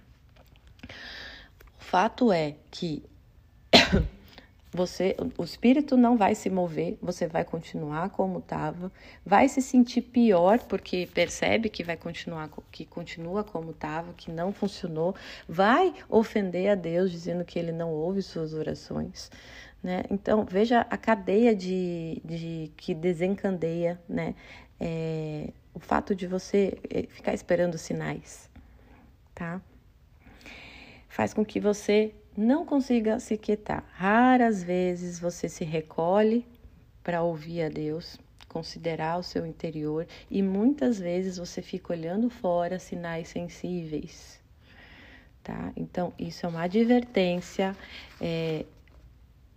O 1.78 1.84
fato 1.84 2.32
é 2.32 2.56
que 2.70 3.02
você, 4.70 5.16
o 5.38 5.44
espírito 5.44 5.96
não 5.96 6.16
vai 6.16 6.34
se 6.34 6.50
mover, 6.50 6.98
você 7.00 7.26
vai 7.26 7.44
continuar 7.44 8.10
como 8.10 8.38
estava, 8.38 8.92
vai 9.24 9.48
se 9.48 9.62
sentir 9.62 10.02
pior 10.02 10.58
porque 10.60 11.08
percebe 11.14 11.68
que 11.70 11.82
vai 11.82 11.96
continuar, 11.96 12.50
que 12.70 12.84
continua 12.84 13.42
como 13.42 13.70
estava, 13.70 14.12
que 14.12 14.30
não 14.30 14.52
funcionou, 14.52 15.14
vai 15.48 15.94
ofender 16.08 16.70
a 16.70 16.74
Deus 16.74 17.10
dizendo 17.10 17.44
que 17.44 17.58
ele 17.58 17.72
não 17.72 17.90
ouve 17.90 18.20
suas 18.20 18.52
orações, 18.52 19.30
né? 19.82 20.02
Então 20.10 20.44
veja 20.44 20.80
a 20.90 20.96
cadeia 20.96 21.54
de, 21.54 22.20
de 22.24 22.70
que 22.76 22.94
desencandeia, 22.94 23.98
né? 24.08 24.34
É, 24.78 25.50
o 25.74 25.80
fato 25.80 26.14
de 26.14 26.26
você 26.26 26.78
eh, 26.90 27.06
ficar 27.08 27.32
esperando 27.32 27.78
sinais, 27.78 28.50
tá? 29.34 29.60
Faz 31.08 31.32
com 31.32 31.44
que 31.44 31.58
você 31.58 32.14
não 32.38 32.64
consiga 32.64 33.18
se 33.18 33.36
quietar. 33.36 33.84
Raras 33.94 34.62
vezes 34.62 35.18
você 35.18 35.48
se 35.48 35.64
recolhe 35.64 36.46
para 37.02 37.20
ouvir 37.20 37.62
a 37.62 37.68
Deus, 37.68 38.16
considerar 38.48 39.18
o 39.18 39.24
seu 39.24 39.44
interior 39.44 40.06
e 40.30 40.40
muitas 40.40 41.00
vezes 41.00 41.36
você 41.36 41.60
fica 41.60 41.92
olhando 41.92 42.30
fora 42.30 42.78
sinais 42.78 43.26
sensíveis. 43.26 44.40
Tá? 45.42 45.72
Então, 45.76 46.12
isso 46.16 46.46
é 46.46 46.48
uma 46.48 46.62
advertência, 46.62 47.76
é, 48.20 48.64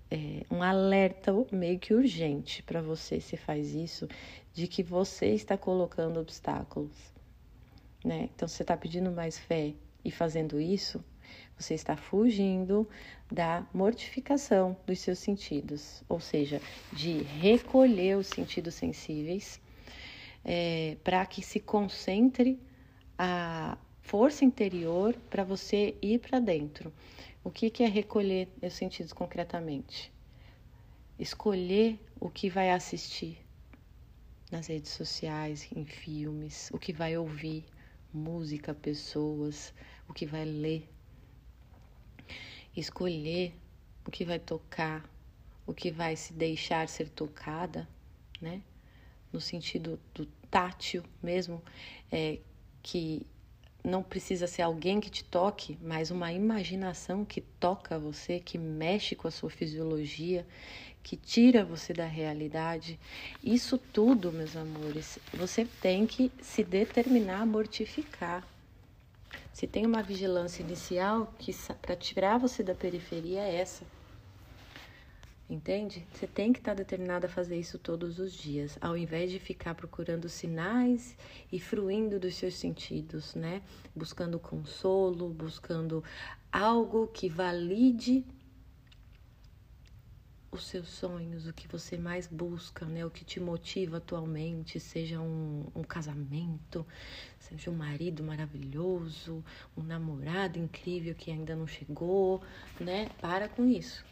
é 0.10 0.42
um 0.50 0.64
alerta 0.64 1.32
meio 1.52 1.78
que 1.78 1.94
urgente 1.94 2.64
para 2.64 2.82
você 2.82 3.20
se 3.20 3.38
faz 3.38 3.76
isso, 3.76 4.08
de 4.56 4.66
que 4.66 4.82
você 4.82 5.28
está 5.28 5.56
colocando 5.56 6.20
obstáculos. 6.20 6.98
Né? 8.04 8.28
Então, 8.34 8.48
você 8.48 8.64
está 8.64 8.76
pedindo 8.76 9.12
mais 9.12 9.38
fé 9.38 9.76
e 10.04 10.10
fazendo 10.10 10.60
isso, 10.60 11.04
você 11.62 11.76
está 11.76 11.96
fugindo 11.96 12.88
da 13.32 13.66
mortificação 13.74 14.76
dos 14.86 15.00
seus 15.00 15.20
sentidos, 15.20 16.04
ou 16.10 16.20
seja, 16.20 16.62
de 16.92 17.20
recolher 17.24 18.18
os 18.18 18.28
sentidos 18.28 18.74
sensíveis 18.74 19.62
é, 20.44 20.98
para 21.04 21.26
que 21.26 21.42
se 21.42 21.60
concentre 21.60 22.60
a 23.18 23.78
força 24.02 24.44
interior 24.44 25.16
para 25.30 25.44
você 25.44 25.96
ir 26.02 26.20
para 26.20 26.40
dentro. 26.40 26.92
O 27.44 27.52
que, 27.52 27.70
que 27.70 27.84
é 27.84 27.88
recolher 27.88 28.50
os 28.62 28.74
sentidos 28.74 29.14
concretamente? 29.14 30.12
Escolher 31.18 32.00
o 32.20 32.30
que 32.30 32.50
vai 32.50 32.72
assistir 32.72 33.38
nas 34.52 34.68
redes 34.68 34.92
sociais, 34.92 35.68
em 35.76 35.86
filmes, 35.86 36.70
o 36.74 36.80
que 36.80 36.92
vai 36.92 37.16
ouvir, 37.16 37.64
música, 38.14 38.74
pessoas, 38.74 39.74
o 40.10 40.14
que 40.14 40.26
vai 40.26 40.44
ler 40.44 40.91
escolher 42.76 43.54
o 44.06 44.12
que 44.12 44.26
vai 44.26 44.40
tocar, 44.40 45.10
o 45.66 45.74
que 45.74 45.92
vai 45.92 46.16
se 46.16 46.34
deixar 46.34 46.88
ser 46.88 47.10
tocada, 47.10 47.88
né? 48.40 48.62
No 49.32 49.40
sentido 49.40 50.00
do 50.14 50.26
tátil 50.50 51.04
mesmo, 51.24 51.62
é, 52.12 52.40
que 52.84 53.26
não 53.84 54.04
precisa 54.04 54.48
ser 54.48 54.62
alguém 54.62 55.00
que 55.00 55.10
te 55.10 55.24
toque, 55.24 55.78
mas 55.82 56.12
uma 56.12 56.32
imaginação 56.32 57.26
que 57.26 57.42
toca 57.42 57.98
você, 57.98 58.40
que 58.40 58.58
mexe 58.58 59.16
com 59.16 59.28
a 59.28 59.32
sua 59.32 59.50
fisiologia, 59.50 60.46
que 61.02 61.16
tira 61.16 61.66
você 61.66 61.94
da 61.94 62.06
realidade. 62.06 63.00
Isso 63.44 63.78
tudo, 63.78 64.32
meus 64.32 64.56
amores, 64.56 65.18
você 65.34 65.66
tem 65.82 66.06
que 66.06 66.32
se 66.42 66.64
determinar 66.64 67.42
a 67.42 67.46
mortificar. 67.46 68.48
Se 69.54 69.68
tem 69.68 69.86
uma 69.86 70.02
vigilância 70.02 70.64
inicial 70.64 71.34
que 71.38 71.54
para 71.82 71.96
tirar 71.96 72.38
você 72.38 72.64
da 72.64 72.74
periferia 72.74 73.42
é 73.42 73.56
essa. 73.56 73.86
Entende? 75.50 76.08
Você 76.14 76.26
tem 76.26 76.54
que 76.54 76.60
estar 76.60 76.72
tá 76.72 76.76
determinado 76.76 77.26
a 77.26 77.30
fazer 77.30 77.58
isso 77.58 77.78
todos 77.78 78.20
os 78.20 78.32
dias, 78.32 78.78
ao 78.80 78.96
invés 78.96 79.30
de 79.30 79.38
ficar 79.38 79.76
procurando 79.76 80.30
sinais 80.30 81.18
e 81.52 81.60
fruindo 81.60 82.18
dos 82.18 82.36
seus 82.36 82.56
sentidos, 82.56 83.36
né? 83.36 83.62
Buscando 83.94 84.40
consolo, 84.40 85.28
buscando 85.28 86.02
algo 86.50 87.06
que 87.08 87.28
valide 87.28 88.26
os 90.52 90.68
seus 90.68 90.90
sonhos, 90.90 91.48
o 91.48 91.54
que 91.54 91.66
você 91.68 91.98
mais 91.98 92.28
busca, 92.28 92.86
né? 92.86 93.06
O 93.06 93.10
que 93.10 93.24
te 93.24 93.40
motiva 93.40 93.98
atualmente, 93.98 94.80
seja 94.80 95.22
um, 95.22 95.66
um 95.74 95.82
casamento, 95.82 96.86
seja 97.40 97.72
um 97.72 97.76
marido 97.76 98.22
maravilhoso, 98.22 99.44
um 99.78 99.82
namorado 99.82 100.60
incrível 100.60 101.16
que 101.16 101.32
ainda 101.32 101.56
não 101.56 101.66
chegou, 101.66 102.42
né? 102.80 103.10
Para 103.22 103.48
com 103.48 103.66
isso, 103.66 104.06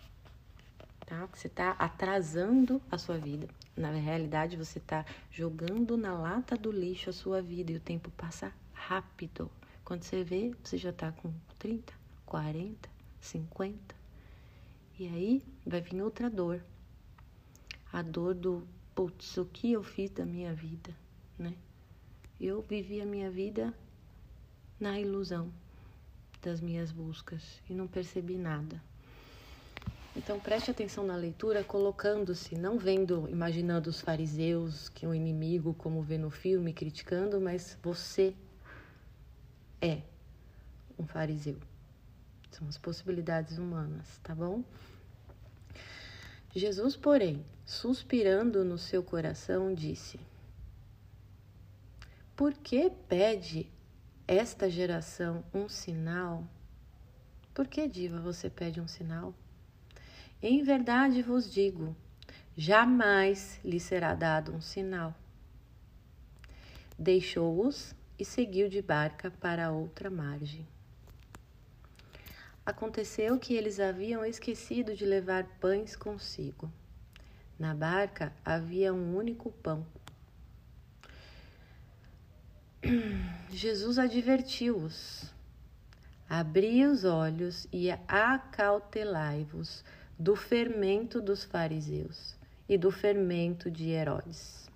tá? 1.06 1.28
Você 1.34 1.48
está 1.48 1.72
atrasando 1.72 2.82
a 2.90 2.98
sua 2.98 3.18
vida. 3.18 3.48
Na 3.76 3.92
realidade, 3.92 4.56
você 4.56 4.80
está 4.80 5.06
jogando 5.30 5.98
na 5.98 6.14
lata 6.18 6.56
do 6.56 6.72
lixo 6.72 7.10
a 7.10 7.14
sua 7.14 7.42
vida 7.42 7.74
e 7.74 7.76
o 7.76 7.82
tempo 7.82 8.10
passa 8.12 8.54
rápido. 8.74 9.52
Quando 9.84 10.04
você 10.04 10.24
vê, 10.24 10.56
você 10.64 10.78
já 10.78 10.92
está 10.92 11.12
com 11.12 11.34
30, 11.58 11.94
40, 12.26 12.90
50. 13.20 13.99
E 15.00 15.08
aí 15.08 15.42
vai 15.66 15.80
vir 15.80 16.02
outra 16.02 16.30
dor. 16.30 16.62
A 17.90 18.02
dor 18.02 18.34
do, 18.36 18.68
putz, 18.94 19.38
o 19.38 19.46
que 19.46 19.72
eu 19.72 19.82
fiz 19.82 20.12
da 20.12 20.26
minha 20.26 20.54
vida, 20.54 20.94
né? 21.38 21.56
Eu 22.38 22.62
vivi 22.62 23.00
a 23.00 23.06
minha 23.06 23.32
vida 23.32 23.74
na 24.78 25.00
ilusão 25.00 25.54
das 26.42 26.60
minhas 26.60 26.92
buscas 26.92 27.62
e 27.70 27.74
não 27.74 27.88
percebi 27.88 28.38
nada. 28.38 28.84
Então 30.18 30.38
preste 30.38 30.70
atenção 30.70 31.06
na 31.06 31.16
leitura, 31.16 31.64
colocando-se, 31.64 32.56
não 32.56 32.78
vendo, 32.78 33.26
imaginando 33.30 33.90
os 33.90 34.02
fariseus, 34.02 34.90
que 34.90 35.06
é 35.06 35.08
um 35.08 35.16
inimigo, 35.16 35.74
como 35.76 36.02
vê 36.02 36.18
no 36.18 36.30
filme, 36.30 36.74
criticando, 36.74 37.40
mas 37.40 37.78
você 37.82 38.36
é 39.82 40.02
um 40.98 41.08
fariseu. 41.08 41.58
São 42.52 42.68
as 42.68 42.78
possibilidades 42.78 43.58
humanas, 43.58 44.20
tá 44.22 44.36
bom? 44.36 44.62
Jesus, 46.56 46.96
porém, 46.96 47.46
suspirando 47.66 48.66
no 48.66 48.78
seu 48.78 49.04
coração, 49.04 49.74
disse: 49.74 50.20
Por 52.36 52.54
que 52.54 52.90
pede 53.08 53.72
esta 54.28 54.70
geração 54.70 55.44
um 55.54 55.70
sinal? 55.70 56.44
Por 57.54 57.68
que, 57.68 57.88
diva, 57.88 58.20
você 58.20 58.50
pede 58.50 58.82
um 58.82 58.88
sinal? 58.88 59.34
Em 60.42 60.64
verdade 60.64 61.22
vos 61.22 61.52
digo: 61.52 61.96
jamais 62.58 63.60
lhe 63.64 63.80
será 63.80 64.16
dado 64.16 64.54
um 64.54 64.62
sinal. 64.62 65.14
Deixou-os 66.98 67.94
e 68.18 68.26
seguiu 68.26 68.70
de 68.70 68.82
barca 68.82 69.32
para 69.32 69.72
outra 69.72 70.10
margem. 70.10 70.68
Aconteceu 72.70 73.40
que 73.40 73.56
eles 73.56 73.80
haviam 73.80 74.24
esquecido 74.24 74.96
de 74.96 75.04
levar 75.04 75.44
pães 75.60 75.96
consigo. 75.96 76.72
Na 77.58 77.74
barca 77.74 78.32
havia 78.46 78.94
um 78.94 79.18
único 79.18 79.52
pão. 79.52 79.84
Jesus 83.50 83.98
advertiu-os: 83.98 85.34
Abri 86.30 86.86
os 86.86 87.06
olhos 87.06 87.68
e 87.74 87.90
acautelai-vos 88.08 89.84
do 90.20 90.36
fermento 90.36 91.20
dos 91.20 91.44
fariseus 91.44 92.38
e 92.70 92.78
do 92.78 92.92
fermento 92.92 93.72
de 93.72 93.90
Herodes. 93.90 94.70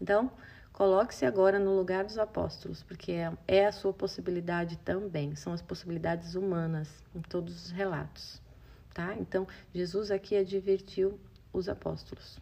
Então, 0.00 0.30
Coloque-se 0.72 1.26
agora 1.26 1.58
no 1.58 1.76
lugar 1.76 2.04
dos 2.04 2.16
apóstolos, 2.16 2.82
porque 2.82 3.12
é, 3.12 3.32
é, 3.46 3.66
a 3.66 3.72
sua 3.72 3.92
possibilidade 3.92 4.78
também, 4.78 5.36
são 5.36 5.52
as 5.52 5.60
possibilidades 5.60 6.34
humanas 6.34 6.88
em 7.14 7.20
todos 7.20 7.66
os 7.66 7.70
relatos, 7.70 8.40
tá? 8.94 9.14
Então, 9.14 9.46
Jesus 9.74 10.10
aqui 10.10 10.34
advertiu 10.34 11.20
os 11.52 11.68
apóstolos. 11.68 12.38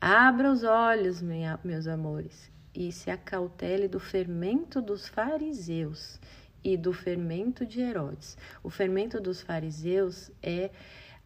Abra 0.00 0.50
os 0.50 0.64
olhos, 0.64 1.22
minha, 1.22 1.60
meus 1.62 1.86
amores, 1.86 2.50
e 2.74 2.90
se 2.90 3.08
acautele 3.08 3.86
do 3.86 4.00
fermento 4.00 4.82
dos 4.82 5.06
fariseus 5.06 6.20
e 6.62 6.76
do 6.76 6.92
fermento 6.92 7.64
de 7.64 7.80
Herodes. 7.80 8.36
O 8.62 8.68
fermento 8.68 9.20
dos 9.20 9.40
fariseus 9.40 10.30
é 10.42 10.70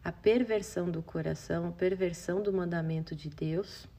a 0.03 0.11
perversão 0.11 0.89
do 0.89 1.01
coração, 1.01 1.67
a 1.67 1.71
perversão 1.71 2.41
do 2.41 2.53
mandamento 2.53 3.15
de 3.15 3.29
Deus 3.29 3.89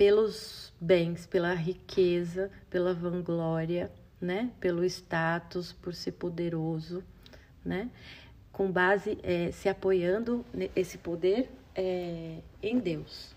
pelos 0.00 0.72
bens, 0.80 1.26
pela 1.26 1.52
riqueza, 1.52 2.50
pela 2.70 2.94
vanglória, 2.94 3.92
né? 4.18 4.50
Pelo 4.58 4.82
status, 4.82 5.74
por 5.74 5.92
ser 5.94 6.12
poderoso, 6.12 7.04
né? 7.62 7.90
Com 8.50 8.72
base, 8.72 9.18
é, 9.22 9.52
se 9.52 9.68
apoiando 9.68 10.42
esse 10.74 10.96
poder 10.96 11.50
é, 11.74 12.38
em 12.62 12.78
Deus. 12.78 13.36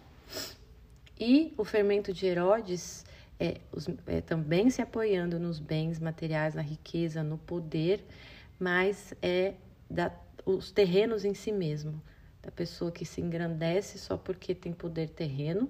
E 1.19 1.53
o 1.57 1.65
fermento 1.65 2.13
de 2.13 2.27
Herodes 2.27 3.05
é, 3.37 3.59
os, 3.69 3.89
é, 4.07 4.21
também 4.21 4.69
se 4.69 4.81
apoiando 4.81 5.37
nos 5.37 5.59
bens 5.59 5.99
materiais, 5.99 6.55
na 6.55 6.61
riqueza, 6.61 7.21
no 7.21 7.37
poder, 7.37 8.05
mas 8.57 9.13
é 9.21 9.55
da, 9.89 10.13
os 10.45 10.71
terrenos 10.71 11.25
em 11.25 11.33
si 11.33 11.51
mesmo, 11.51 12.01
da 12.41 12.51
pessoa 12.51 12.89
que 12.89 13.03
se 13.03 13.19
engrandece 13.19 13.99
só 13.99 14.15
porque 14.15 14.55
tem 14.55 14.71
poder 14.71 15.09
terreno 15.09 15.69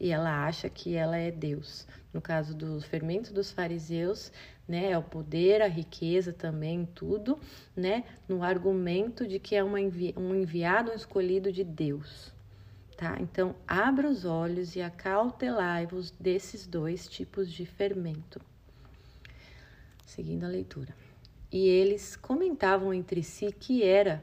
e 0.00 0.10
ela 0.10 0.46
acha 0.46 0.68
que 0.68 0.94
ela 0.94 1.16
é 1.16 1.30
Deus. 1.30 1.86
No 2.12 2.20
caso 2.20 2.54
do 2.54 2.80
fermento 2.80 3.32
dos 3.32 3.50
fariseus, 3.50 4.32
né, 4.66 4.92
é 4.92 4.98
o 4.98 5.02
poder, 5.02 5.60
a 5.60 5.66
riqueza 5.66 6.32
também, 6.32 6.86
tudo, 6.94 7.38
né, 7.74 8.04
no 8.28 8.42
argumento 8.42 9.26
de 9.26 9.38
que 9.38 9.56
é 9.56 9.64
uma 9.64 9.80
envi 9.80 10.14
um 10.16 10.34
enviado, 10.34 10.90
um 10.90 10.94
escolhido 10.94 11.50
de 11.50 11.64
Deus. 11.64 12.32
Tá? 12.96 13.16
Então, 13.20 13.54
abra 13.66 14.08
os 14.08 14.24
olhos 14.24 14.74
e 14.74 14.82
acautelai-vos 14.82 16.10
desses 16.10 16.66
dois 16.66 17.08
tipos 17.08 17.50
de 17.50 17.64
fermento. 17.64 18.40
Seguindo 20.04 20.44
a 20.44 20.48
leitura. 20.48 20.94
E 21.50 21.66
eles 21.66 22.16
comentavam 22.16 22.92
entre 22.92 23.22
si 23.22 23.52
que 23.52 23.82
era 23.82 24.22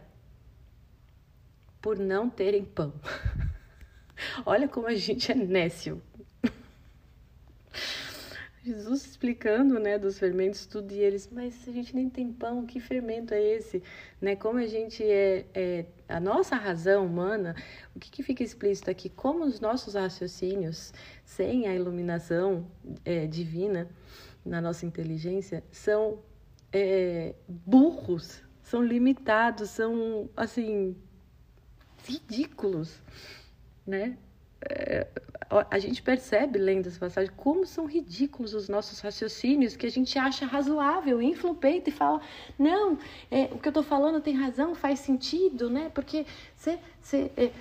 por 1.81 1.97
não 1.97 2.29
terem 2.29 2.65
pão. 2.65 2.93
Olha 4.45 4.67
como 4.67 4.87
a 4.87 4.95
gente 4.95 5.31
é 5.31 5.35
nécio. 5.35 6.01
Jesus 8.65 9.05
explicando, 9.05 9.79
né, 9.79 9.99
dos 9.99 10.17
fermentos, 10.17 10.65
tudo, 10.65 10.91
e 10.91 10.97
eles, 10.97 11.29
mas 11.31 11.67
a 11.67 11.71
gente 11.71 11.95
nem 11.95 12.09
tem 12.09 12.33
pão, 12.33 12.65
que 12.65 12.79
fermento 12.79 13.31
é 13.31 13.39
esse? 13.39 13.83
Né, 14.19 14.35
como 14.35 14.57
a 14.57 14.65
gente 14.65 15.03
é, 15.03 15.45
é 15.53 15.85
a 16.09 16.19
nossa 16.19 16.55
razão 16.55 17.05
humana, 17.05 17.55
o 17.95 17.99
que, 17.99 18.09
que, 18.09 18.23
fica 18.23 18.43
explícito 18.43 18.89
aqui? 18.89 19.07
Como 19.07 19.43
os 19.45 19.59
nossos 19.59 19.93
raciocínios, 19.93 20.91
sem 21.23 21.67
a 21.67 21.75
iluminação 21.75 22.65
é, 23.03 23.27
divina 23.27 23.87
na 24.43 24.59
nossa 24.59 24.83
inteligência, 24.83 25.63
são 25.71 26.17
é, 26.73 27.35
burros, 27.47 28.41
são 28.63 28.83
limitados, 28.83 29.69
são, 29.69 30.27
assim, 30.35 30.95
ridículos, 32.03 32.99
né? 33.85 34.17
É, 34.67 35.07
a 35.69 35.77
gente 35.77 36.01
percebe 36.01 36.57
lendo 36.57 36.87
essa 36.87 36.99
passagem 36.99 37.31
como 37.35 37.65
são 37.65 37.85
ridículos 37.85 38.53
os 38.53 38.67
nossos 38.67 38.99
raciocínios 38.99 39.75
que 39.75 39.85
a 39.85 39.91
gente 39.91 40.17
acha 40.17 40.45
razoável, 40.45 41.21
infla 41.21 41.51
o 41.51 41.55
peito 41.55 41.89
e 41.89 41.93
fala: 41.93 42.19
não, 42.57 42.97
é, 43.29 43.43
o 43.51 43.59
que 43.59 43.67
eu 43.67 43.71
estou 43.71 43.83
falando 43.83 44.21
tem 44.21 44.33
razão, 44.33 44.73
faz 44.73 44.99
sentido, 44.99 45.69
né? 45.69 45.91
Porque 45.93 46.25
você 46.55 46.79
é, 47.37 47.51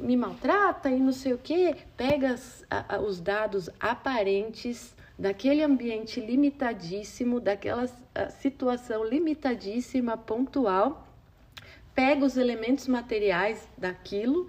me 0.00 0.16
maltrata 0.16 0.88
e 0.90 0.98
não 0.98 1.12
sei 1.12 1.34
o 1.34 1.38
quê, 1.38 1.76
pega 1.96 2.30
as, 2.30 2.64
a, 2.70 2.98
os 3.00 3.20
dados 3.20 3.68
aparentes 3.78 4.94
daquele 5.18 5.62
ambiente 5.62 6.20
limitadíssimo, 6.20 7.40
daquela 7.40 7.86
situação 8.40 9.04
limitadíssima, 9.04 10.16
pontual, 10.16 11.06
pega 11.92 12.24
os 12.24 12.36
elementos 12.36 12.86
materiais 12.86 13.68
daquilo 13.76 14.46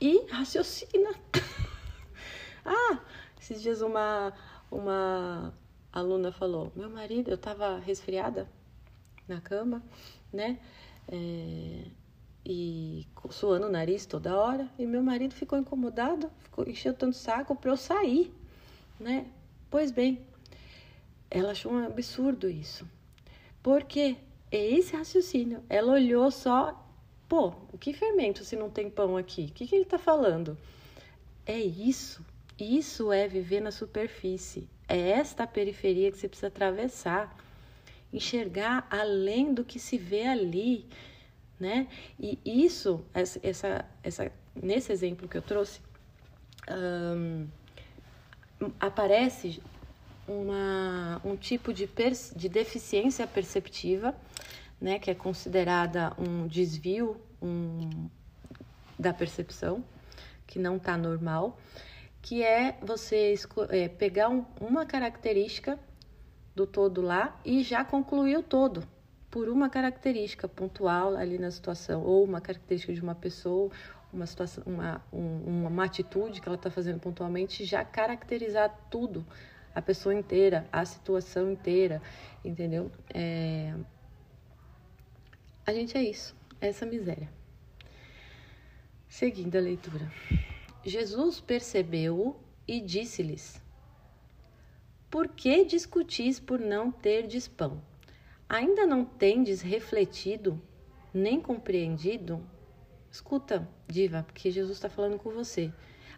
e 0.00 0.26
raciocina. 0.30 1.10
ah, 2.64 2.98
esses 3.40 3.60
dias 3.60 3.82
uma, 3.82 4.32
uma 4.70 5.52
aluna 5.92 6.32
falou: 6.32 6.72
meu 6.74 6.88
marido, 6.88 7.30
eu 7.30 7.34
estava 7.34 7.78
resfriada 7.78 8.48
na 9.28 9.40
cama, 9.40 9.82
né? 10.32 10.58
É, 11.08 11.84
e 12.44 13.06
suando 13.30 13.66
o 13.66 13.70
nariz 13.70 14.06
toda 14.06 14.36
hora, 14.36 14.68
e 14.78 14.86
meu 14.86 15.02
marido 15.02 15.34
ficou 15.34 15.58
incomodado, 15.58 16.30
ficou, 16.38 16.68
encheu 16.68 16.94
tanto 16.94 17.16
saco 17.16 17.54
para 17.54 17.70
eu 17.70 17.76
sair, 17.76 18.32
né? 18.98 19.26
Pois 19.70 19.90
bem, 19.90 20.20
ela 21.30 21.52
achou 21.52 21.72
um 21.72 21.84
absurdo 21.84 22.48
isso. 22.48 22.88
Porque 23.62 24.16
é 24.50 24.70
esse 24.70 24.96
raciocínio. 24.96 25.62
Ela 25.68 25.92
olhou 25.92 26.30
só 26.30 26.89
Pô, 27.30 27.54
o 27.72 27.78
que 27.78 27.92
fermento 27.92 28.44
se 28.44 28.56
não 28.56 28.68
tem 28.68 28.90
pão 28.90 29.16
aqui? 29.16 29.42
O 29.42 29.54
que, 29.54 29.64
que 29.64 29.76
ele 29.76 29.84
está 29.84 29.98
falando? 29.98 30.58
É 31.46 31.56
isso. 31.56 32.26
Isso 32.58 33.12
é 33.12 33.28
viver 33.28 33.60
na 33.60 33.70
superfície. 33.70 34.68
É 34.88 35.10
esta 35.10 35.46
periferia 35.46 36.10
que 36.10 36.18
você 36.18 36.26
precisa 36.26 36.48
atravessar. 36.48 37.38
Enxergar 38.12 38.84
além 38.90 39.54
do 39.54 39.64
que 39.64 39.78
se 39.78 39.96
vê 39.96 40.26
ali, 40.26 40.84
né? 41.60 41.86
E 42.18 42.36
isso, 42.44 43.00
essa, 43.14 43.84
essa, 44.02 44.32
nesse 44.60 44.90
exemplo 44.90 45.28
que 45.28 45.38
eu 45.38 45.42
trouxe, 45.42 45.80
aparece 48.80 49.62
uma, 50.26 51.20
um 51.24 51.36
tipo 51.36 51.72
de, 51.72 51.88
de 52.34 52.48
deficiência 52.48 53.24
perceptiva 53.24 54.16
né, 54.80 54.98
que 54.98 55.10
é 55.10 55.14
considerada 55.14 56.12
um 56.18 56.46
desvio 56.46 57.20
um, 57.42 58.08
da 58.98 59.12
percepção, 59.12 59.84
que 60.46 60.58
não 60.58 60.76
está 60.76 60.96
normal, 60.96 61.58
que 62.22 62.42
é 62.42 62.76
você 62.82 63.34
é, 63.68 63.88
pegar 63.88 64.28
um, 64.28 64.44
uma 64.60 64.84
característica 64.86 65.78
do 66.54 66.66
todo 66.66 67.00
lá 67.00 67.38
e 67.44 67.62
já 67.62 67.84
concluir 67.84 68.36
o 68.36 68.42
todo 68.42 68.86
por 69.30 69.48
uma 69.48 69.70
característica 69.70 70.48
pontual 70.48 71.14
ali 71.14 71.38
na 71.38 71.50
situação, 71.50 72.02
ou 72.02 72.24
uma 72.24 72.40
característica 72.40 72.92
de 72.92 73.00
uma 73.00 73.14
pessoa, 73.14 73.70
uma 74.12 74.26
situação, 74.26 74.64
uma, 74.66 75.00
um, 75.12 75.66
uma 75.66 75.84
atitude 75.84 76.40
que 76.40 76.48
ela 76.48 76.56
está 76.56 76.70
fazendo 76.70 76.98
pontualmente, 76.98 77.64
já 77.64 77.84
caracterizar 77.84 78.76
tudo, 78.90 79.24
a 79.72 79.80
pessoa 79.80 80.12
inteira, 80.12 80.66
a 80.72 80.84
situação 80.84 81.50
inteira, 81.52 82.02
entendeu? 82.44 82.90
É, 83.14 83.72
a 85.70 85.72
gente 85.72 85.96
é 85.96 86.02
isso, 86.02 86.34
é 86.60 86.66
essa 86.66 86.84
miséria. 86.84 87.30
Seguindo 89.08 89.56
a 89.56 89.60
leitura. 89.60 90.10
Jesus 90.84 91.40
percebeu-o 91.40 92.36
e 92.66 92.80
disse-lhes: 92.80 93.62
Por 95.08 95.28
que 95.28 95.64
discutis 95.64 96.40
por 96.40 96.58
não 96.58 96.90
terdes 96.90 97.46
pão? 97.46 97.80
Ainda 98.48 98.84
não 98.84 99.04
tendes 99.04 99.60
refletido, 99.60 100.60
nem 101.14 101.40
compreendido? 101.40 102.44
Escuta, 103.08 103.68
diva, 103.86 104.24
porque 104.24 104.50
Jesus 104.50 104.76
está 104.76 104.88
falando 104.88 105.18
com 105.18 105.30
você. 105.30 105.72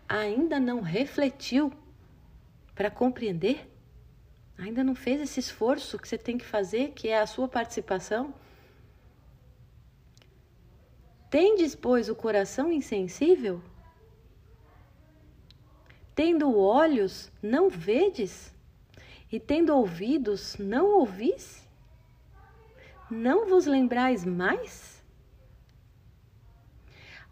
Ainda 0.09 0.59
não 0.59 0.81
refletiu 0.81 1.71
para 2.75 2.91
compreender? 2.91 3.71
Ainda 4.57 4.83
não 4.83 4.95
fez 4.95 5.21
esse 5.21 5.41
esforço 5.41 5.99
que 5.99 6.09
você 6.09 6.17
tem 6.17 6.39
que 6.39 6.45
fazer, 6.45 6.93
que 6.93 7.09
é 7.09 7.19
a 7.19 7.27
sua 7.27 7.49
participação? 7.49 8.35
Tendes, 11.33 11.75
pois, 11.75 12.11
o 12.11 12.15
coração 12.15 12.71
insensível? 12.71 13.63
Tendo 16.15 16.59
olhos, 16.59 17.33
não 17.43 17.71
vedes? 17.71 18.55
E 19.33 19.41
tendo 19.41 19.75
ouvidos, 19.75 20.59
não 20.59 20.99
ouvis? 20.99 21.67
Não 23.11 23.49
vos 23.49 23.65
lembrais 23.65 24.27
mais? 24.27 25.03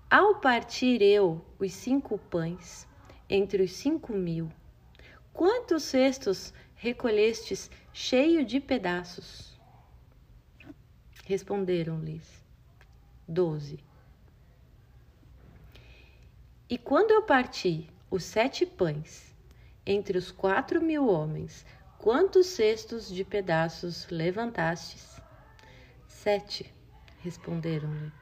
Ao 0.08 0.36
partir 0.36 1.02
eu 1.02 1.44
os 1.58 1.74
cinco 1.74 2.16
pães 2.16 2.88
entre 3.28 3.62
os 3.62 3.72
cinco 3.72 4.14
mil, 4.14 4.50
quantos 5.30 5.82
cestos 5.82 6.54
recolhestes 6.74 7.70
cheio 7.92 8.46
de 8.46 8.60
pedaços? 8.60 9.60
Responderam-lhes: 11.26 12.42
Doze. 13.28 13.89
E 16.70 16.78
quando 16.78 17.10
eu 17.10 17.22
parti 17.22 17.90
os 18.08 18.22
sete 18.22 18.64
pães 18.64 19.34
entre 19.84 20.16
os 20.16 20.30
quatro 20.30 20.80
mil 20.80 21.08
homens, 21.08 21.66
quantos 21.98 22.46
cestos 22.46 23.08
de 23.08 23.24
pedaços 23.24 24.06
levantastes? 24.08 25.20
Sete, 26.06 26.72
responderam-lhe. 27.24 28.12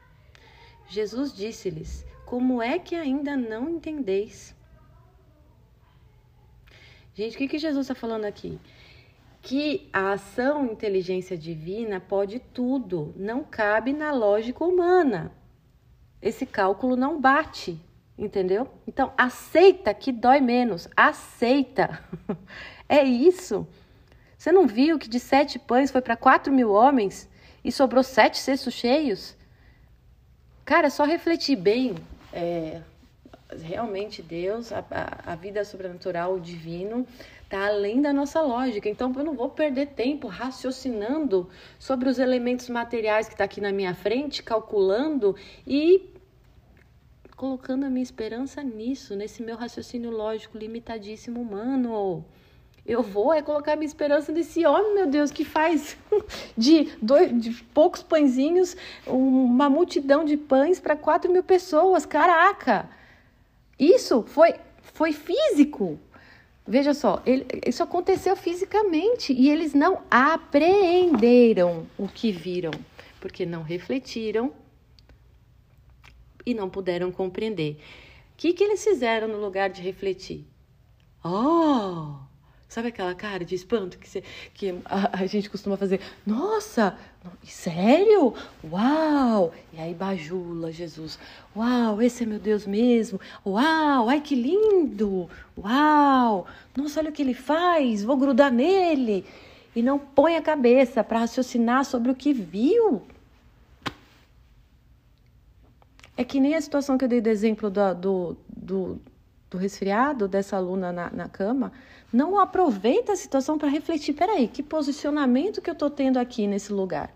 Jesus 0.87 1.31
disse-lhes: 1.31 2.03
Como 2.25 2.59
é 2.59 2.79
que 2.79 2.95
ainda 2.95 3.37
não 3.37 3.69
entendeis? 3.69 4.55
Gente, 7.13 7.35
o 7.35 7.37
que, 7.37 7.49
que 7.49 7.59
Jesus 7.59 7.85
está 7.85 7.93
falando 7.93 8.25
aqui? 8.25 8.59
Que 9.43 9.87
a 9.93 10.13
ação 10.13 10.65
inteligência 10.65 11.37
divina 11.37 11.99
pode 11.99 12.39
tudo, 12.39 13.13
não 13.15 13.43
cabe 13.43 13.93
na 13.93 14.11
lógica 14.11 14.63
humana. 14.65 15.31
Esse 16.19 16.47
cálculo 16.47 16.95
não 16.95 17.21
bate 17.21 17.79
entendeu? 18.19 18.67
Então, 18.87 19.13
aceita 19.17 19.93
que 19.93 20.11
dói 20.11 20.41
menos, 20.41 20.87
aceita. 20.95 22.03
é 22.87 23.03
isso. 23.03 23.67
Você 24.37 24.51
não 24.51 24.67
viu 24.67 24.99
que 24.99 25.09
de 25.09 25.19
sete 25.19 25.57
pães 25.57 25.91
foi 25.91 26.01
para 26.01 26.15
quatro 26.15 26.51
mil 26.51 26.71
homens 26.71 27.29
e 27.63 27.71
sobrou 27.71 28.03
sete 28.03 28.37
cestos 28.37 28.73
cheios? 28.73 29.35
Cara, 30.65 30.87
é 30.87 30.89
só 30.89 31.03
refletir 31.03 31.55
bem. 31.55 31.95
É, 32.31 32.81
realmente 33.63 34.21
Deus, 34.21 34.71
a, 34.71 34.83
a, 35.25 35.35
vida 35.35 35.63
sobrenatural, 35.65 36.35
o 36.35 36.39
divino, 36.39 37.07
está 37.43 37.67
além 37.67 38.01
da 38.01 38.13
nossa 38.13 38.41
lógica. 38.41 38.87
Então 38.87 39.11
eu 39.15 39.23
não 39.23 39.35
vou 39.35 39.49
perder 39.49 39.87
tempo 39.87 40.27
raciocinando 40.27 41.49
sobre 41.79 42.07
os 42.07 42.19
elementos 42.19 42.69
materiais 42.69 43.27
que 43.27 43.33
está 43.33 43.45
aqui 43.45 43.59
na 43.59 43.71
minha 43.71 43.95
frente, 43.95 44.43
calculando 44.43 45.35
e 45.65 46.13
colocando 47.39 47.85
a 47.85 47.89
minha 47.89 48.03
esperança 48.03 48.61
nisso, 48.61 49.15
nesse 49.15 49.41
meu 49.41 49.55
raciocínio 49.55 50.11
lógico 50.11 50.57
limitadíssimo 50.57 51.41
humano. 51.41 52.25
Eu 52.85 53.01
vou 53.01 53.33
é 53.33 53.41
colocar 53.41 53.77
minha 53.77 53.87
esperança 53.87 54.29
nesse 54.33 54.65
homem, 54.65 54.93
meu 54.93 55.07
Deus, 55.07 55.31
que 55.31 55.45
faz 55.45 55.95
de, 56.57 56.89
dois, 57.01 57.41
de 57.41 57.51
poucos 57.73 58.03
pãezinhos 58.03 58.75
uma 59.07 59.69
multidão 59.69 60.25
de 60.25 60.35
pães 60.35 60.81
para 60.81 60.97
quatro 60.97 61.31
mil 61.31 61.41
pessoas. 61.41 62.05
Caraca! 62.05 62.89
Isso 63.79 64.21
foi, 64.23 64.55
foi 64.81 65.13
físico. 65.13 65.97
Veja 66.67 66.93
só, 66.93 67.21
ele, 67.25 67.47
isso 67.65 67.81
aconteceu 67.81 68.35
fisicamente 68.35 69.31
e 69.31 69.49
eles 69.49 69.73
não 69.73 70.01
apreenderam 70.11 71.87
o 71.97 72.05
que 72.05 72.33
viram, 72.33 72.71
porque 73.21 73.45
não 73.45 73.63
refletiram 73.63 74.51
e 76.45 76.53
não 76.53 76.69
puderam 76.69 77.11
compreender. 77.11 77.77
O 78.33 78.37
que, 78.37 78.53
que 78.53 78.63
eles 78.63 78.83
fizeram 78.83 79.27
no 79.27 79.39
lugar 79.39 79.69
de 79.69 79.81
refletir? 79.81 80.45
Oh! 81.23 82.29
Sabe 82.69 82.89
aquela 82.89 83.15
cara 83.15 83.43
de 83.43 83.55
espanto 83.55 83.97
que, 83.97 84.23
que 84.53 84.75
a, 84.85 85.23
a, 85.23 85.25
gente 85.25 85.49
costuma 85.49 85.75
fazer? 85.75 85.99
Nossa, 86.23 86.95
sério? 87.43 88.35
Uau! 88.63 89.51
E 89.73 89.81
aí 89.81 89.91
bajula 89.95 90.71
Jesus. 90.71 91.17
Uau, 91.55 91.99
esse 91.99 92.21
é 92.21 92.25
meu 92.27 92.37
Deus 92.37 92.67
mesmo. 92.67 93.19
Uau, 93.43 94.07
ai 94.07 94.21
que 94.21 94.35
lindo! 94.35 95.27
Uau! 95.57 96.45
Nossa, 96.77 96.99
olha 96.99 97.09
o 97.09 97.11
que 97.11 97.23
ele 97.23 97.33
faz, 97.33 98.03
vou 98.03 98.15
grudar 98.15 98.51
nele. 98.51 99.25
E 99.75 99.81
não 99.81 99.97
põe 99.97 100.35
a 100.35 100.41
cabeça 100.41 101.03
para 101.03 101.21
raciocinar 101.21 101.83
sobre 101.85 102.11
o 102.11 102.15
que 102.15 102.31
viu. 102.31 103.01
É 106.19 106.25
que 106.25 106.37
nem 106.37 106.53
a 106.53 106.59
situação 106.59 106.97
que 106.97 107.05
eu 107.05 107.07
dei 107.07 107.21
do 107.21 107.29
exemplo 107.29 107.69
do, 107.69 107.93
do, 107.93 108.37
do, 108.49 109.01
do 109.49 109.57
resfriado 109.57 110.27
dessa 110.27 110.57
aluna 110.57 110.91
na, 110.91 111.09
na 111.09 111.29
cama 111.29 111.71
não 112.11 112.37
aproveita 112.37 113.13
a 113.13 113.15
situação 113.15 113.57
para 113.57 113.69
refletir: 113.69 114.11
peraí, 114.11 114.49
que 114.49 114.61
posicionamento 114.61 115.61
que 115.61 115.69
eu 115.69 115.71
estou 115.71 115.89
tendo 115.89 116.19
aqui 116.19 116.45
nesse 116.45 116.73
lugar? 116.73 117.09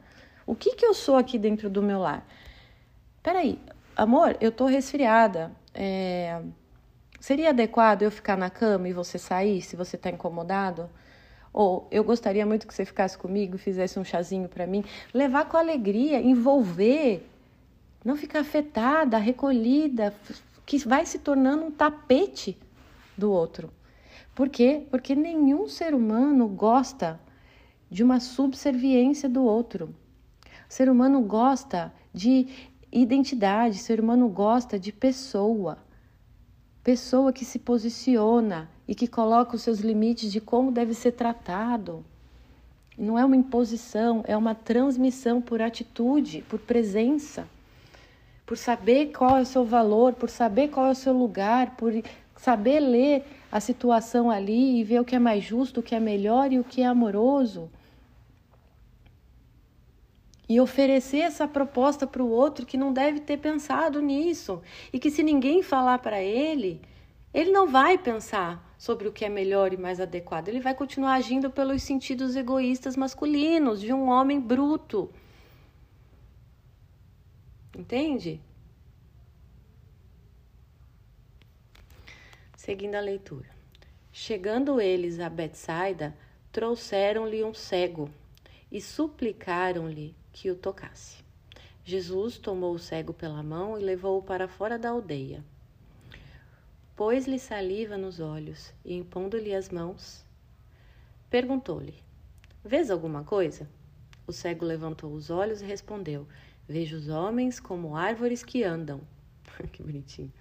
O 0.48 0.56
que, 0.56 0.76
que 0.76 0.86
eu 0.86 0.94
sou 0.94 1.18
aqui 1.18 1.38
dentro 1.38 1.70
do 1.70 1.84
meu 1.84 2.00
lar? 2.00 2.26
Peraí, 3.22 3.60
amor, 3.94 4.38
eu 4.40 4.48
estou 4.48 4.68
resfriada. 4.68 5.52
É... 5.74 6.42
Seria 7.20 7.50
adequado 7.50 8.04
eu 8.04 8.12
ficar 8.12 8.38
na 8.38 8.50
cama 8.50 8.88
e 8.88 8.94
você 8.94 9.18
sair 9.18 9.62
se 9.62 9.76
você 9.76 9.98
está 9.98 10.10
incomodado? 10.10 10.90
Ou 11.52 11.90
eu 11.92 12.06
gostaria 12.06 12.46
muito 12.46 12.66
que 12.66 12.74
você 12.74 12.86
ficasse 12.86 13.18
comigo, 13.18 13.58
fizesse 13.58 14.00
um 14.00 14.06
chazinho 14.06 14.48
para 14.48 14.66
mim. 14.66 14.82
Levar 15.14 15.44
com 15.50 15.58
alegria, 15.58 16.22
envolver, 16.22 17.30
não 18.04 18.16
ficar 18.16 18.40
afetada, 18.40 19.18
recolhida, 19.18 20.14
que 20.66 20.78
vai 20.80 21.06
se 21.06 21.20
tornando 21.20 21.66
um 21.66 21.72
tapete 21.72 22.58
do 23.18 23.32
outro. 23.32 23.72
Por 24.36 24.50
quê? 24.50 24.86
Porque 24.90 25.16
nenhum 25.16 25.68
ser 25.68 25.94
humano 25.94 26.48
gosta 26.48 27.20
de 27.90 28.04
uma 28.04 28.20
subserviência 28.20 29.30
do 29.30 29.44
outro. 29.44 29.94
O 30.70 30.74
ser 30.74 30.90
humano 30.90 31.22
gosta 31.22 31.94
de 32.14 32.48
identidade, 32.92 33.78
o 33.78 33.82
ser 33.82 34.00
humano 34.00 34.28
gosta 34.28 34.80
de 34.80 34.92
pessoa. 34.92 35.78
Pessoa 36.84 37.32
que 37.32 37.46
se 37.46 37.60
posiciona 37.60 38.70
e 38.88 38.96
que 38.96 39.08
coloca 39.08 39.56
os 39.56 39.62
seus 39.62 39.80
limites 39.80 40.32
de 40.32 40.42
como 40.42 40.72
deve 40.72 40.94
ser 40.94 41.12
tratado. 41.12 42.04
Não 42.98 43.18
é 43.18 43.24
uma 43.24 43.36
imposição, 43.36 44.24
é 44.28 44.36
uma 44.36 44.54
transmissão 44.54 45.42
por 45.42 45.62
atitude, 45.62 46.44
por 46.50 46.60
presença, 46.60 47.48
por 48.46 48.58
saber 48.58 49.12
qual 49.12 49.38
é 49.38 49.42
o 49.42 49.46
seu 49.46 49.64
valor, 49.64 50.14
por 50.14 50.30
saber 50.30 50.70
qual 50.70 50.88
é 50.88 50.92
o 50.92 50.96
seu 50.96 51.14
lugar, 51.14 51.76
por 51.76 51.94
saber 52.36 52.80
ler 52.80 53.24
a 53.52 53.60
situação 53.60 54.30
ali 54.30 54.80
e 54.80 54.84
ver 54.84 55.00
o 55.00 55.06
que 55.06 55.16
é 55.16 55.20
mais 55.20 55.44
justo, 55.44 55.80
o 55.80 55.84
que 55.84 55.96
é 55.96 56.00
melhor 56.00 56.52
e 56.52 56.60
o 56.60 56.64
que 56.64 56.82
é 56.82 56.86
amoroso. 56.86 57.70
E 60.50 60.60
oferecer 60.60 61.20
essa 61.20 61.48
proposta 61.48 62.06
para 62.06 62.22
o 62.22 62.30
outro 62.30 62.66
que 62.66 62.76
não 62.76 62.92
deve 62.92 63.22
ter 63.22 63.38
pensado 63.38 64.02
nisso. 64.02 64.62
E 64.92 65.00
que 65.00 65.10
se 65.10 65.24
ninguém 65.24 65.64
falar 65.64 66.00
para 66.00 66.22
ele, 66.22 66.82
ele 67.34 67.52
não 67.52 67.68
vai 67.68 67.98
pensar 67.98 68.74
sobre 68.78 69.08
o 69.08 69.12
que 69.14 69.24
é 69.24 69.30
melhor 69.30 69.72
e 69.72 69.78
mais 69.78 70.02
adequado. 70.02 70.50
Ele 70.50 70.60
vai 70.60 70.76
continuar 70.76 71.14
agindo 71.14 71.50
pelos 71.50 71.82
sentidos 71.82 72.36
egoístas 72.36 72.98
masculinos 72.98 73.80
de 73.80 73.94
um 73.94 74.10
homem 74.10 74.40
bruto. 74.40 75.10
Entende? 77.76 78.40
Seguindo 82.56 82.96
a 82.96 83.02
leitura. 83.02 83.50
Chegando 84.12 84.80
eles 84.80 85.20
a 85.20 85.30
Betsaida, 85.30 86.16
trouxeram-lhe 86.52 87.44
um 87.44 87.54
cego 87.54 88.10
e 88.72 88.80
suplicaram-lhe 88.80 90.16
que 90.32 90.52
o 90.52 90.56
tocasse. 90.56 91.24
Jesus 91.84 92.38
tomou 92.38 92.74
o 92.74 92.80
cego 92.80 93.14
pela 93.14 93.44
mão 93.44 93.78
e 93.78 93.84
levou-o 93.84 94.22
para 94.22 94.48
fora 94.48 94.78
da 94.78 94.90
aldeia. 94.90 95.44
Pôs-lhe 96.96 97.40
saliva 97.40 97.98
nos 97.98 98.20
olhos 98.20 98.72
e, 98.86 98.94
impondo-lhe 98.94 99.54
as 99.54 99.70
mãos, 99.70 100.24
perguntou-lhe: 101.30 101.96
Vês 102.64 102.92
alguma 102.92 103.24
coisa? 103.24 103.68
O 104.26 104.32
cego 104.32 104.64
levantou 104.64 105.12
os 105.12 105.30
olhos 105.30 105.62
e 105.62 105.66
respondeu: 105.66 106.28
Vejo 106.68 106.96
os 106.96 107.10
homens 107.10 107.60
como 107.60 107.96
árvores 107.96 108.44
que 108.44 108.64
andam. 108.64 109.02
que 109.72 109.84
bonitinho. 109.84 110.32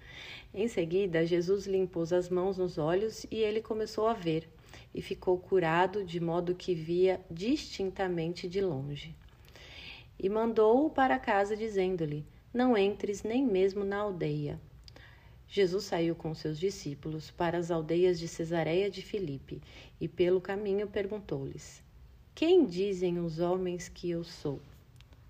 Em 0.53 0.67
seguida, 0.67 1.25
Jesus 1.25 1.67
lhe 1.67 1.77
impôs 1.77 2.13
as 2.13 2.29
mãos 2.29 2.57
nos 2.57 2.77
olhos 2.77 3.25
e 3.29 3.37
ele 3.37 3.61
começou 3.61 4.07
a 4.07 4.13
ver, 4.13 4.47
e 4.93 5.01
ficou 5.01 5.37
curado 5.37 6.03
de 6.03 6.19
modo 6.19 6.55
que 6.55 6.73
via 6.73 7.19
distintamente 7.29 8.47
de 8.47 8.61
longe. 8.61 9.15
E 10.17 10.29
mandou-o 10.29 10.89
para 10.89 11.19
casa, 11.19 11.57
dizendo-lhe: 11.57 12.25
Não 12.53 12.77
entres 12.77 13.23
nem 13.23 13.45
mesmo 13.45 13.83
na 13.83 13.97
aldeia. 13.97 14.59
Jesus 15.47 15.83
saiu 15.83 16.15
com 16.15 16.33
seus 16.33 16.57
discípulos 16.57 17.29
para 17.29 17.57
as 17.57 17.69
aldeias 17.69 18.19
de 18.19 18.27
Cesareia 18.27 18.89
de 18.89 19.01
Filipe 19.01 19.61
e 19.99 20.07
pelo 20.07 20.39
caminho 20.39 20.87
perguntou-lhes: 20.87 21.83
Quem 22.33 22.65
dizem 22.65 23.19
os 23.19 23.39
homens 23.39 23.89
que 23.89 24.09
eu 24.09 24.23
sou? 24.23 24.61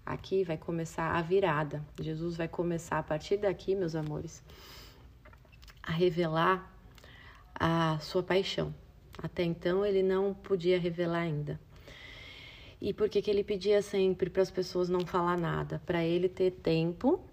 Aqui 0.05 0.43
vai 0.43 0.57
começar 0.57 1.15
a 1.15 1.21
virada. 1.21 1.83
Jesus 1.99 2.35
vai 2.35 2.47
começar 2.47 2.99
a 2.99 3.03
partir 3.03 3.37
daqui, 3.37 3.73
meus 3.73 3.95
amores, 3.95 4.43
a 5.81 5.91
revelar 5.91 6.71
a 7.55 7.97
sua 7.99 8.21
paixão. 8.21 8.73
Até 9.17 9.43
então 9.43 9.85
ele 9.85 10.03
não 10.03 10.33
podia 10.33 10.79
revelar 10.79 11.19
ainda. 11.19 11.59
E 12.81 12.93
por 12.93 13.07
que, 13.07 13.21
que 13.21 13.31
ele 13.31 13.45
pedia 13.45 13.81
sempre 13.81 14.29
para 14.29 14.41
as 14.41 14.51
pessoas 14.51 14.89
não 14.89 15.05
falar 15.05 15.37
nada? 15.37 15.81
Para 15.85 16.03
ele 16.03 16.27
ter 16.27 16.51
tempo 16.51 17.23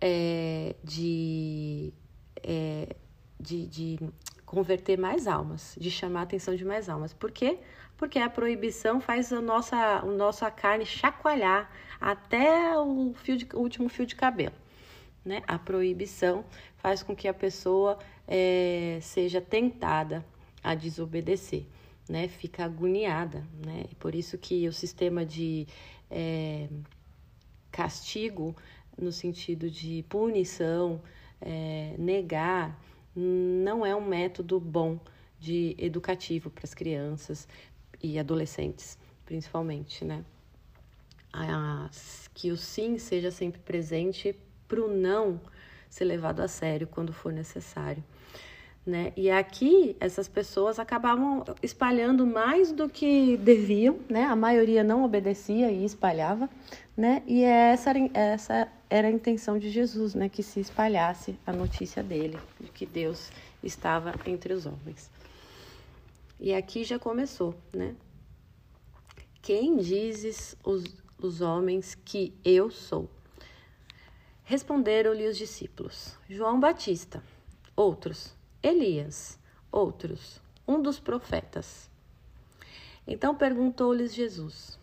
é, 0.00 0.76
de, 0.84 1.92
é, 2.40 2.94
de, 3.40 3.66
de 3.66 3.98
converter 4.52 4.98
mais 4.98 5.26
almas, 5.26 5.74
de 5.80 5.90
chamar 5.90 6.20
a 6.20 6.22
atenção 6.24 6.54
de 6.54 6.62
mais 6.62 6.86
almas. 6.86 7.14
Por 7.14 7.32
quê? 7.32 7.58
Porque 7.96 8.18
a 8.18 8.28
proibição 8.28 9.00
faz 9.00 9.32
a 9.32 9.40
nossa, 9.40 9.76
a 9.76 10.04
nossa 10.04 10.50
carne 10.50 10.84
chacoalhar 10.84 11.72
até 11.98 12.78
o, 12.78 13.14
fio 13.14 13.38
de, 13.38 13.48
o 13.54 13.60
último 13.60 13.88
fio 13.88 14.04
de 14.04 14.14
cabelo. 14.14 14.54
Né? 15.24 15.42
A 15.46 15.58
proibição 15.58 16.44
faz 16.76 17.02
com 17.02 17.16
que 17.16 17.26
a 17.26 17.32
pessoa 17.32 17.98
é, 18.28 18.98
seja 19.00 19.40
tentada 19.40 20.22
a 20.62 20.74
desobedecer, 20.74 21.64
né? 22.08 22.28
Fica 22.28 22.64
agoniada, 22.64 23.46
né? 23.64 23.84
Por 23.98 24.14
isso 24.14 24.36
que 24.36 24.68
o 24.68 24.72
sistema 24.72 25.24
de 25.24 25.66
é, 26.10 26.68
castigo, 27.70 28.54
no 28.98 29.10
sentido 29.12 29.70
de 29.70 30.04
punição, 30.08 31.00
é, 31.40 31.94
negar, 31.98 32.78
não 33.14 33.84
é 33.84 33.94
um 33.94 34.04
método 34.04 34.58
bom 34.58 34.98
de 35.38 35.74
educativo 35.78 36.50
para 36.50 36.64
as 36.64 36.74
crianças 36.74 37.48
e 38.02 38.18
adolescentes, 38.18 38.98
principalmente, 39.24 40.04
né? 40.04 40.24
que 42.34 42.50
o 42.50 42.56
sim 42.56 42.98
seja 42.98 43.30
sempre 43.30 43.60
presente 43.60 44.36
para 44.68 44.80
o 44.80 44.88
não 44.88 45.40
ser 45.88 46.04
levado 46.04 46.40
a 46.40 46.48
sério 46.48 46.86
quando 46.86 47.12
for 47.12 47.32
necessário. 47.32 48.02
Né? 48.84 49.12
E 49.16 49.30
aqui 49.30 49.96
essas 50.00 50.26
pessoas 50.26 50.78
acabavam 50.78 51.44
espalhando 51.62 52.26
mais 52.26 52.72
do 52.72 52.88
que 52.88 53.36
deviam, 53.36 54.00
né? 54.08 54.24
A 54.24 54.34
maioria 54.34 54.82
não 54.82 55.04
obedecia 55.04 55.70
e 55.70 55.84
espalhava, 55.84 56.50
né? 56.96 57.22
E 57.24 57.44
essa 57.44 57.90
era, 57.90 58.10
essa 58.12 58.68
era 58.92 59.08
a 59.08 59.10
intenção 59.10 59.58
de 59.58 59.70
Jesus, 59.70 60.14
né? 60.14 60.28
Que 60.28 60.42
se 60.42 60.60
espalhasse 60.60 61.34
a 61.46 61.52
notícia 61.52 62.02
dele, 62.02 62.38
de 62.60 62.68
que 62.68 62.84
Deus 62.84 63.30
estava 63.62 64.14
entre 64.26 64.52
os 64.52 64.66
homens. 64.66 65.10
E 66.38 66.52
aqui 66.52 66.84
já 66.84 66.98
começou, 66.98 67.54
né? 67.72 67.96
Quem 69.40 69.78
dizes 69.78 70.54
os, 70.62 70.84
os 71.18 71.40
homens 71.40 71.94
que 71.94 72.34
eu 72.44 72.70
sou? 72.70 73.08
Responderam-lhe 74.44 75.26
os 75.26 75.38
discípulos: 75.38 76.14
João 76.28 76.60
Batista, 76.60 77.24
outros, 77.74 78.34
Elias, 78.62 79.38
outros, 79.70 80.38
um 80.68 80.82
dos 80.82 81.00
profetas. 81.00 81.90
Então 83.06 83.34
perguntou-lhes 83.34 84.12
Jesus: 84.14 84.78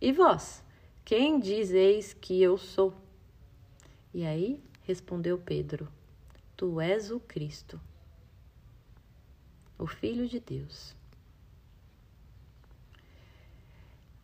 E 0.00 0.10
vós, 0.10 0.64
quem 1.04 1.38
dizeis 1.38 2.14
que 2.14 2.40
eu 2.40 2.56
sou? 2.56 3.01
E 4.14 4.24
aí 4.24 4.62
respondeu 4.82 5.38
Pedro: 5.38 5.88
Tu 6.56 6.80
és 6.80 7.10
o 7.10 7.18
Cristo. 7.18 7.80
o 9.78 9.86
Filho 9.86 10.28
de 10.28 10.38
Deus. 10.38 10.94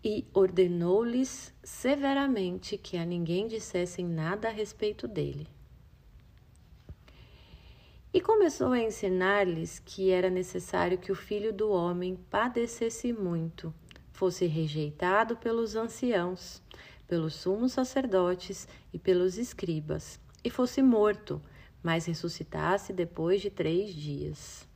E 0.05 0.25
ordenou-lhes 0.33 1.53
severamente 1.65 2.79
que 2.79 2.97
a 2.97 3.05
ninguém 3.05 3.49
dissessem 3.49 4.07
nada 4.07 4.49
a 4.49 4.53
respeito 4.53 5.09
dele. 5.09 5.49
E 8.13 8.21
começou 8.21 8.73
a 8.73 8.81
ensinar-lhes 8.81 9.81
que 9.81 10.11
era 10.11 10.31
necessário 10.31 10.97
que 10.97 11.11
o 11.11 11.17
filho 11.17 11.53
do 11.53 11.71
homem 11.71 12.17
padecesse 12.31 13.13
muito, 13.13 13.75
fosse 14.13 14.47
rejeitado 14.47 15.37
pelos 15.37 15.75
anciãos, 15.75 16.63
pelos 17.09 17.35
sumos 17.35 17.73
sacerdotes 17.73 18.69
e 18.93 18.99
pelos 18.99 19.39
escribas, 19.39 20.21
e 20.45 20.51
fosse 20.51 20.83
morto, 20.83 21.43
mas 21.83 22.07
ressuscitasse 22.07 22.93
depois 22.93 23.41
de 23.41 23.51
três 23.51 23.93
dias. 23.93 24.69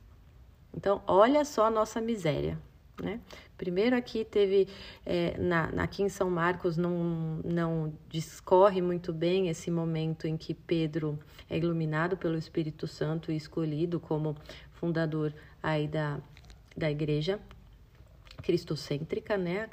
Então, 0.75 1.01
olha 1.07 1.45
só 1.45 1.67
a 1.67 1.71
nossa 1.71 2.01
miséria. 2.01 2.59
Né? 3.01 3.19
Primeiro 3.57 3.95
aqui 3.95 4.23
teve, 4.23 4.67
é, 5.05 5.37
na, 5.37 5.65
aqui 5.83 6.03
em 6.03 6.09
São 6.09 6.29
Marcos 6.29 6.77
não, 6.77 7.39
não 7.43 7.93
discorre 8.07 8.81
muito 8.81 9.11
bem 9.11 9.49
esse 9.49 9.71
momento 9.71 10.27
em 10.27 10.37
que 10.37 10.53
Pedro 10.53 11.17
é 11.49 11.57
iluminado 11.57 12.15
pelo 12.15 12.37
Espírito 12.37 12.87
Santo 12.87 13.31
e 13.31 13.35
escolhido 13.35 13.99
como 13.99 14.35
fundador 14.73 15.33
aí 15.61 15.87
da, 15.87 16.19
da 16.77 16.91
igreja 16.91 17.39
cristocêntrica, 18.43 19.37
né, 19.37 19.67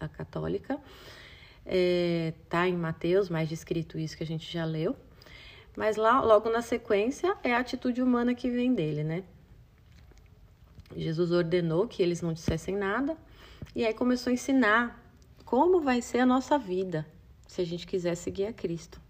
a 0.00 0.08
católica. 0.08 0.80
É, 1.66 2.34
tá 2.48 2.68
em 2.68 2.76
Mateus, 2.76 3.28
mais 3.28 3.48
descrito 3.48 3.98
isso 3.98 4.16
que 4.16 4.22
a 4.22 4.26
gente 4.26 4.50
já 4.50 4.64
leu. 4.64 4.96
Mas 5.76 5.96
lá, 5.96 6.20
logo 6.20 6.50
na 6.50 6.62
sequência, 6.62 7.36
é 7.42 7.54
a 7.54 7.58
atitude 7.58 8.00
humana 8.02 8.34
que 8.34 8.48
vem 8.50 8.74
dele, 8.74 9.02
né? 9.02 9.24
Jesus 10.96 11.32
ordenou 11.32 11.88
que 11.88 12.02
eles 12.02 12.22
não 12.22 12.32
dissessem 12.32 12.76
nada 12.76 13.16
e 13.74 13.84
aí 13.84 13.92
começou 13.92 14.30
a 14.30 14.34
ensinar 14.34 15.02
como 15.44 15.80
vai 15.80 16.00
ser 16.00 16.20
a 16.20 16.26
nossa 16.26 16.56
vida 16.56 17.06
se 17.48 17.60
a 17.60 17.66
gente 17.66 17.86
quiser 17.86 18.14
seguir 18.14 18.46
a 18.46 18.52
Cristo. 18.52 19.00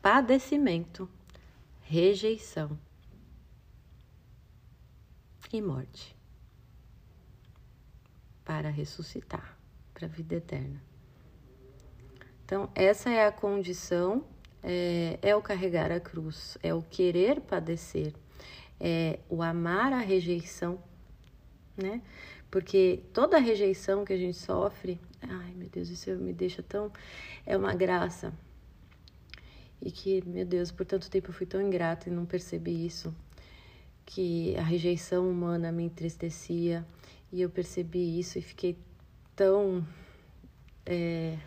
Padecimento, 0.00 1.08
rejeição 1.80 2.78
e 5.52 5.60
morte 5.60 6.14
para 8.44 8.68
ressuscitar 8.68 9.53
para 9.94 10.06
a 10.06 10.10
vida 10.10 10.34
eterna. 10.34 10.82
Então, 12.44 12.68
essa 12.74 13.08
é 13.08 13.24
a 13.24 13.32
condição, 13.32 14.24
é, 14.62 15.18
é 15.22 15.34
o 15.34 15.40
carregar 15.40 15.90
a 15.90 16.00
cruz, 16.00 16.58
é 16.62 16.74
o 16.74 16.82
querer 16.82 17.40
padecer 17.40 18.12
é, 18.80 19.18
o 19.28 19.42
amar 19.42 19.92
a 19.92 19.98
rejeição, 19.98 20.78
né? 21.76 22.02
Porque 22.50 23.00
toda 23.12 23.38
rejeição 23.38 24.04
que 24.04 24.12
a 24.12 24.16
gente 24.16 24.36
sofre, 24.36 25.00
ai 25.22 25.52
meu 25.54 25.68
Deus, 25.68 25.88
isso 25.88 26.10
me 26.16 26.32
deixa 26.32 26.62
tão. 26.62 26.92
É 27.44 27.56
uma 27.56 27.74
graça. 27.74 28.32
E 29.80 29.90
que, 29.90 30.22
meu 30.26 30.44
Deus, 30.44 30.70
por 30.70 30.86
tanto 30.86 31.10
tempo 31.10 31.30
eu 31.30 31.34
fui 31.34 31.46
tão 31.46 31.60
ingrata 31.60 32.08
e 32.08 32.12
não 32.12 32.24
percebi 32.24 32.86
isso. 32.86 33.14
Que 34.06 34.56
a 34.56 34.62
rejeição 34.62 35.28
humana 35.28 35.72
me 35.72 35.84
entristecia. 35.84 36.86
E 37.32 37.42
eu 37.42 37.50
percebi 37.50 38.18
isso 38.18 38.38
e 38.38 38.42
fiquei 38.42 38.78
tão 39.36 39.86
é, 40.86 41.38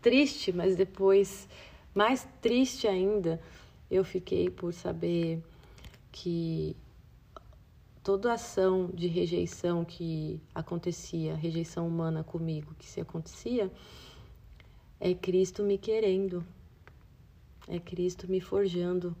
triste, 0.00 0.52
mas 0.52 0.76
depois, 0.76 1.48
mais 1.94 2.26
triste 2.40 2.86
ainda, 2.86 3.40
eu 3.90 4.04
fiquei 4.04 4.50
por 4.50 4.72
saber 4.72 5.42
que 6.12 6.76
toda 8.02 8.32
ação 8.32 8.90
de 8.92 9.06
rejeição 9.06 9.84
que 9.84 10.40
acontecia, 10.54 11.34
rejeição 11.34 11.86
humana 11.86 12.24
comigo 12.24 12.74
que 12.78 12.86
se 12.86 13.00
acontecia, 13.00 13.70
é 15.00 15.14
Cristo 15.14 15.62
me 15.62 15.78
querendo, 15.78 16.44
é 17.68 17.78
Cristo 17.78 18.26
me 18.28 18.40
forjando, 18.40 19.14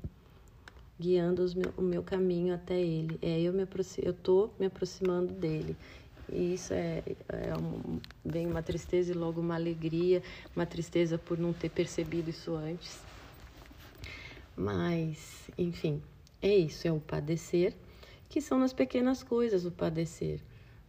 guiando 0.98 1.44
meu, 1.54 1.72
o 1.76 1.82
meu 1.82 2.02
caminho 2.02 2.54
até 2.54 2.80
Ele. 2.80 3.18
É 3.22 3.40
eu 3.40 3.52
me 3.52 3.66
eu 4.02 4.12
tô 4.12 4.50
me 4.58 4.66
aproximando 4.66 5.32
dele. 5.32 5.76
E 6.30 6.54
isso 6.54 6.72
é, 6.72 7.02
é 7.28 7.56
um, 7.56 8.00
vem 8.24 8.46
uma 8.46 8.62
tristeza 8.62 9.12
e 9.12 9.14
logo 9.14 9.40
uma 9.40 9.54
alegria, 9.54 10.22
uma 10.54 10.66
tristeza 10.66 11.18
por 11.18 11.38
não 11.38 11.52
ter 11.52 11.70
percebido 11.70 12.30
isso 12.30 12.54
antes. 12.54 13.00
Mas, 14.56 15.48
enfim, 15.56 16.02
é 16.42 16.54
isso, 16.54 16.86
é 16.86 16.92
o 16.92 17.00
padecer, 17.00 17.74
que 18.28 18.40
são 18.40 18.58
nas 18.58 18.72
pequenas 18.72 19.22
coisas 19.22 19.64
o 19.64 19.70
padecer, 19.70 20.40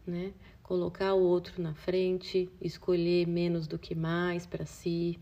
né? 0.06 0.32
Colocar 0.62 1.14
o 1.14 1.22
outro 1.22 1.60
na 1.62 1.74
frente, 1.74 2.50
escolher 2.60 3.26
menos 3.26 3.66
do 3.66 3.78
que 3.78 3.94
mais 3.94 4.46
para 4.46 4.66
si, 4.66 5.18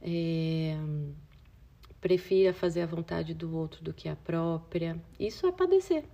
é, 0.00 0.76
prefira 2.00 2.52
fazer 2.52 2.82
a 2.82 2.86
vontade 2.86 3.32
do 3.32 3.56
outro 3.56 3.82
do 3.82 3.92
que 3.92 4.08
a 4.08 4.16
própria. 4.16 5.00
Isso 5.18 5.46
é 5.46 5.52
padecer. 5.52 6.04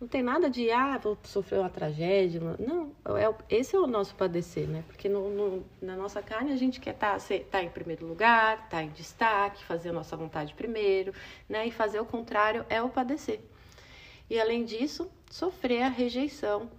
Não 0.00 0.06
tem 0.06 0.22
nada 0.22 0.48
de, 0.48 0.70
ah, 0.70 0.96
vou 0.96 1.18
sofrer 1.24 1.58
uma 1.58 1.68
tragédia. 1.68 2.40
Não, 2.40 2.92
é, 3.16 3.34
esse 3.50 3.74
é 3.74 3.78
o 3.78 3.86
nosso 3.86 4.14
padecer, 4.14 4.68
né? 4.68 4.84
Porque 4.86 5.08
no, 5.08 5.28
no, 5.28 5.64
na 5.82 5.96
nossa 5.96 6.22
carne 6.22 6.52
a 6.52 6.56
gente 6.56 6.78
quer 6.78 6.94
estar 6.94 7.18
tá, 7.18 7.38
tá 7.50 7.62
em 7.64 7.68
primeiro 7.68 8.06
lugar, 8.06 8.54
estar 8.58 8.68
tá 8.68 8.82
em 8.84 8.90
destaque, 8.90 9.64
fazer 9.64 9.88
a 9.88 9.92
nossa 9.92 10.16
vontade 10.16 10.54
primeiro, 10.54 11.12
né? 11.48 11.66
E 11.66 11.72
fazer 11.72 11.98
o 11.98 12.04
contrário 12.04 12.64
é 12.68 12.80
o 12.80 12.88
padecer. 12.88 13.40
E 14.30 14.38
além 14.38 14.64
disso, 14.64 15.10
sofrer 15.28 15.82
a 15.82 15.88
rejeição 15.88 16.70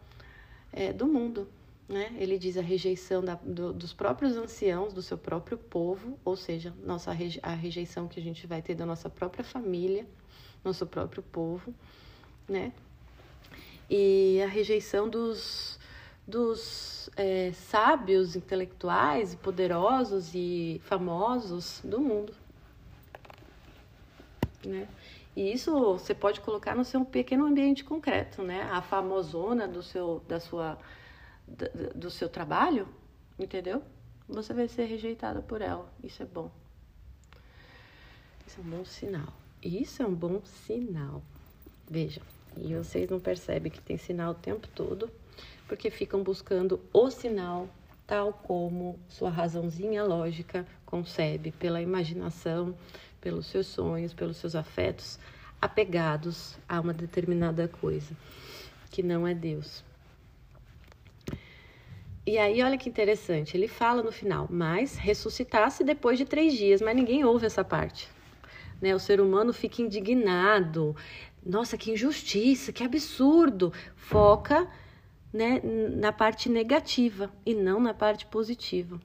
é, 0.72 0.94
do 0.94 1.06
mundo, 1.06 1.50
né? 1.90 2.16
Ele 2.18 2.38
diz 2.38 2.56
a 2.56 2.62
rejeição 2.62 3.22
da, 3.22 3.36
do, 3.36 3.74
dos 3.74 3.92
próprios 3.92 4.38
anciãos, 4.38 4.94
do 4.94 5.02
seu 5.02 5.18
próprio 5.18 5.58
povo, 5.58 6.18
ou 6.24 6.38
seja, 6.38 6.74
nossa, 6.86 7.12
a 7.44 7.54
rejeição 7.54 8.08
que 8.08 8.18
a 8.18 8.24
gente 8.24 8.48
vai 8.48 8.62
ter 8.62 8.76
da 8.76 8.86
nossa 8.86 9.10
própria 9.10 9.44
família, 9.44 10.08
nosso 10.64 10.88
próprio 10.88 11.22
povo, 11.22 11.74
né? 12.48 12.72
E 13.90 14.42
a 14.44 14.48
rejeição 14.48 15.10
dos, 15.10 15.80
dos 16.28 17.10
é, 17.16 17.52
sábios, 17.54 18.36
intelectuais, 18.36 19.36
poderosos 19.36 20.32
e 20.34 20.80
famosos 20.86 21.82
do 21.84 22.00
mundo. 22.00 22.34
Né? 24.66 24.88
E 25.36 25.52
isso 25.52 25.72
você 25.94 26.14
pode 26.14 26.42
colocar 26.42 26.76
no 26.76 26.84
seu 26.84 27.04
pequeno 27.06 27.46
ambiente 27.46 27.84
concreto, 27.84 28.44
né? 28.44 28.64
A 28.64 28.82
famosona 28.82 29.68
do 29.68 29.82
seu, 29.82 30.22
da 30.28 30.40
sua, 30.40 30.78
do 31.96 32.12
seu 32.12 32.28
trabalho, 32.28 32.88
entendeu? 33.40 33.82
Você 34.28 34.54
vai 34.54 34.68
ser 34.68 34.86
rejeitada 34.86 35.42
por 35.42 35.62
ela. 35.62 35.90
Isso 36.04 36.22
é 36.22 36.26
bom. 36.26 36.52
Isso 38.46 38.60
é 38.60 38.64
um 38.64 38.70
bom 38.70 38.86
sinal. 38.86 39.34
Isso 39.64 40.04
é 40.04 40.06
um 40.06 40.14
bom 40.14 40.42
sinal. 40.44 41.22
Veja. 41.90 42.22
E 42.64 42.76
vocês 42.76 43.10
não 43.10 43.20
percebem 43.20 43.72
que 43.72 43.82
tem 43.82 43.98
sinal 43.98 44.32
o 44.32 44.36
tempo 44.36 44.68
todo, 44.76 45.10
porque 45.68 45.90
ficam 45.90 46.24
buscando 46.24 46.80
o 46.94 47.10
sinal 47.10 47.68
tal 48.10 48.34
como 48.34 49.00
sua 49.08 49.30
razãozinha 49.30 50.04
lógica 50.04 50.66
concebe, 50.84 51.52
pela 51.52 51.80
imaginação, 51.80 52.76
pelos 53.22 53.46
seus 53.46 53.68
sonhos, 53.68 54.16
pelos 54.16 54.38
seus 54.38 54.56
afetos, 54.56 55.20
apegados 55.62 56.58
a 56.68 56.80
uma 56.80 56.92
determinada 56.92 57.68
coisa, 57.68 58.18
que 58.90 59.04
não 59.04 59.28
é 59.28 59.36
Deus. 59.36 59.84
E 62.26 62.38
aí, 62.38 62.64
olha 62.64 62.78
que 62.78 62.90
interessante, 62.90 63.56
ele 63.56 63.68
fala 63.68 64.02
no 64.02 64.12
final, 64.12 64.48
mas 64.50 64.96
ressuscitasse 64.96 65.84
depois 65.84 66.18
de 66.18 66.26
três 66.26 66.54
dias, 66.54 66.82
mas 66.82 66.96
ninguém 66.96 67.24
ouve 67.24 67.46
essa 67.46 67.64
parte. 67.64 68.10
Né? 68.82 68.96
O 68.96 69.00
ser 69.00 69.20
humano 69.20 69.52
fica 69.52 69.82
indignado, 69.82 70.96
nossa, 71.46 71.78
que 71.78 71.92
injustiça, 71.92 72.72
que 72.72 72.84
absurdo. 72.84 73.74
Foca 73.96 74.68
né, 75.32 75.62
na 75.64 76.12
parte 76.12 76.50
negativa 76.50 77.32
e 77.46 77.54
não 77.54 77.80
na 77.80 77.94
parte 77.94 78.26
positiva. 78.26 79.00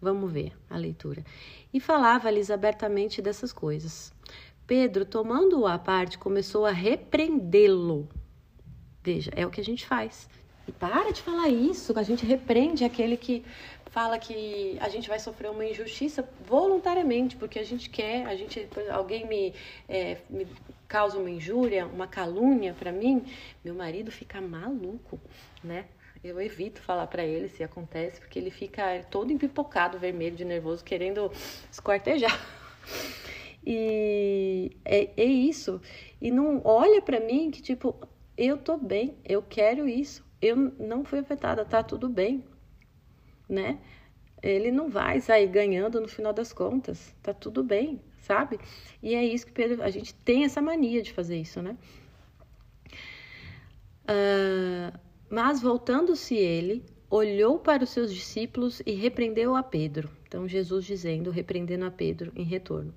Vamos 0.00 0.30
ver 0.30 0.52
a 0.68 0.76
leitura. 0.76 1.24
E 1.72 1.80
falava-lhes 1.80 2.50
abertamente 2.50 3.20
dessas 3.20 3.52
coisas. 3.52 4.12
Pedro, 4.66 5.04
tomando-o 5.04 5.66
à 5.66 5.78
parte, 5.78 6.18
começou 6.18 6.66
a 6.66 6.70
repreendê-lo. 6.70 8.08
Veja, 9.02 9.30
é 9.34 9.46
o 9.46 9.50
que 9.50 9.60
a 9.60 9.64
gente 9.64 9.86
faz. 9.86 10.28
E 10.66 10.72
para 10.72 11.12
de 11.12 11.22
falar 11.22 11.48
isso, 11.48 11.96
a 11.98 12.02
gente 12.02 12.26
repreende 12.26 12.84
aquele 12.84 13.16
que 13.16 13.44
fala 13.96 14.18
que 14.18 14.76
a 14.80 14.88
gente 14.88 15.08
vai 15.08 15.18
sofrer 15.18 15.50
uma 15.50 15.64
injustiça 15.64 16.28
voluntariamente, 16.44 17.36
porque 17.36 17.58
a 17.58 17.64
gente 17.64 17.88
quer, 17.88 18.26
a 18.26 18.34
gente, 18.34 18.68
alguém 18.90 19.26
me, 19.26 19.54
é, 19.88 20.18
me 20.28 20.46
causa 20.86 21.18
uma 21.18 21.30
injúria, 21.30 21.86
uma 21.86 22.06
calúnia 22.06 22.74
para 22.78 22.92
mim, 22.92 23.24
meu 23.64 23.74
marido 23.74 24.10
fica 24.10 24.40
maluco, 24.40 25.18
né? 25.64 25.86
Eu 26.22 26.40
evito 26.40 26.80
falar 26.80 27.06
para 27.06 27.24
ele 27.24 27.48
se 27.48 27.62
acontece, 27.62 28.20
porque 28.20 28.38
ele 28.38 28.50
fica 28.50 29.02
todo 29.10 29.32
empipocado, 29.32 29.98
vermelho, 29.98 30.34
de 30.34 30.44
nervoso, 30.44 30.84
querendo 30.84 31.30
esquartejar. 31.70 32.38
E 33.68 34.70
é, 34.84 35.10
é 35.16 35.24
isso. 35.24 35.80
E 36.22 36.30
não 36.30 36.60
olha 36.64 37.02
para 37.02 37.18
mim 37.18 37.50
que, 37.50 37.60
tipo, 37.60 37.96
eu 38.38 38.56
tô 38.56 38.76
bem, 38.76 39.16
eu 39.24 39.42
quero 39.42 39.88
isso, 39.88 40.24
eu 40.46 40.56
não 40.56 41.04
fui 41.04 41.18
afetada, 41.18 41.64
tá 41.64 41.82
tudo 41.82 42.08
bem, 42.08 42.44
né? 43.48 43.78
Ele 44.42 44.70
não 44.70 44.88
vai 44.88 45.20
sair 45.20 45.48
ganhando 45.48 46.00
no 46.00 46.08
final 46.08 46.32
das 46.32 46.52
contas, 46.52 47.14
tá 47.22 47.32
tudo 47.32 47.64
bem, 47.64 48.00
sabe? 48.20 48.58
E 49.02 49.14
é 49.14 49.24
isso 49.24 49.46
que 49.46 49.52
Pedro, 49.52 49.82
a 49.82 49.90
gente 49.90 50.14
tem 50.14 50.44
essa 50.44 50.60
mania 50.60 51.02
de 51.02 51.12
fazer 51.12 51.36
isso, 51.38 51.62
né? 51.62 51.76
Uh, 54.04 54.98
mas 55.28 55.60
voltando-se 55.60 56.36
ele, 56.36 56.84
olhou 57.10 57.58
para 57.58 57.84
os 57.84 57.90
seus 57.90 58.12
discípulos 58.12 58.82
e 58.86 58.92
repreendeu 58.92 59.56
a 59.56 59.62
Pedro. 59.62 60.10
Então, 60.26 60.46
Jesus 60.46 60.84
dizendo, 60.84 61.30
repreendendo 61.30 61.84
a 61.84 61.90
Pedro 61.90 62.32
em 62.36 62.44
retorno: 62.44 62.94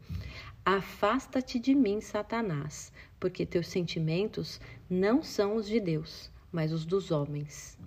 Afasta-te 0.66 1.60
de 1.60 1.74
mim, 1.74 2.02
Satanás, 2.02 2.92
porque 3.20 3.46
teus 3.46 3.68
sentimentos 3.68 4.60
não 4.90 5.24
são 5.24 5.56
os 5.56 5.68
de 5.68 5.80
Deus, 5.80 6.32
mas 6.52 6.72
os 6.72 6.86
dos 6.86 7.12
homens. 7.12 7.78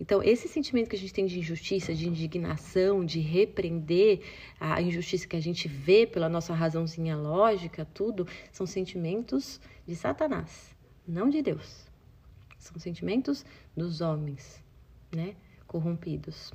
Então, 0.00 0.22
esse 0.22 0.46
sentimento 0.46 0.88
que 0.88 0.94
a 0.96 0.98
gente 0.98 1.12
tem 1.12 1.26
de 1.26 1.40
injustiça, 1.40 1.92
de 1.92 2.08
indignação, 2.08 3.04
de 3.04 3.18
repreender 3.18 4.20
a 4.60 4.80
injustiça 4.80 5.26
que 5.26 5.36
a 5.36 5.40
gente 5.40 5.66
vê 5.66 6.06
pela 6.06 6.28
nossa 6.28 6.54
razãozinha 6.54 7.16
lógica, 7.16 7.84
tudo, 7.84 8.26
são 8.52 8.64
sentimentos 8.64 9.60
de 9.86 9.96
Satanás, 9.96 10.76
não 11.06 11.28
de 11.28 11.42
Deus. 11.42 11.86
São 12.58 12.78
sentimentos 12.78 13.44
dos 13.76 14.00
homens, 14.00 14.62
né? 15.12 15.34
Corrompidos. 15.66 16.52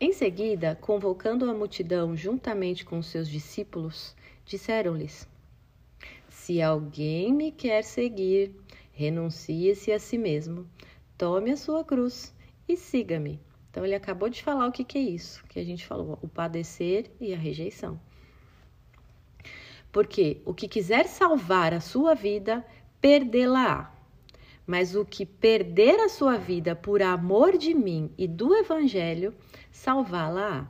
Em 0.00 0.12
seguida, 0.12 0.76
convocando 0.80 1.50
a 1.50 1.54
multidão 1.54 2.16
juntamente 2.16 2.84
com 2.84 3.02
seus 3.02 3.28
discípulos, 3.28 4.14
disseram-lhes: 4.44 5.28
Se 6.28 6.62
alguém 6.62 7.32
me 7.32 7.50
quer 7.50 7.82
seguir, 7.82 8.54
renuncie-se 8.98 9.92
a 9.92 9.98
si 10.00 10.18
mesmo, 10.18 10.68
tome 11.16 11.52
a 11.52 11.56
sua 11.56 11.84
cruz 11.84 12.34
e 12.68 12.76
siga-me. 12.76 13.40
Então, 13.70 13.84
ele 13.84 13.94
acabou 13.94 14.28
de 14.28 14.42
falar 14.42 14.66
o 14.66 14.72
que, 14.72 14.82
que 14.82 14.98
é 14.98 15.02
isso 15.02 15.44
que 15.44 15.60
a 15.60 15.64
gente 15.64 15.86
falou: 15.86 16.18
o 16.20 16.26
padecer 16.26 17.08
e 17.20 17.32
a 17.32 17.38
rejeição. 17.38 18.00
Porque 19.92 20.42
o 20.44 20.52
que 20.52 20.66
quiser 20.66 21.06
salvar 21.06 21.72
a 21.72 21.80
sua 21.80 22.12
vida, 22.12 22.66
perdê-la-á. 23.00 23.94
Mas 24.66 24.96
o 24.96 25.04
que 25.04 25.24
perder 25.24 26.00
a 26.00 26.08
sua 26.08 26.36
vida 26.36 26.74
por 26.74 27.00
amor 27.00 27.56
de 27.56 27.72
mim 27.72 28.10
e 28.18 28.26
do 28.26 28.52
Evangelho, 28.52 29.32
salvá-la-á. 29.70 30.66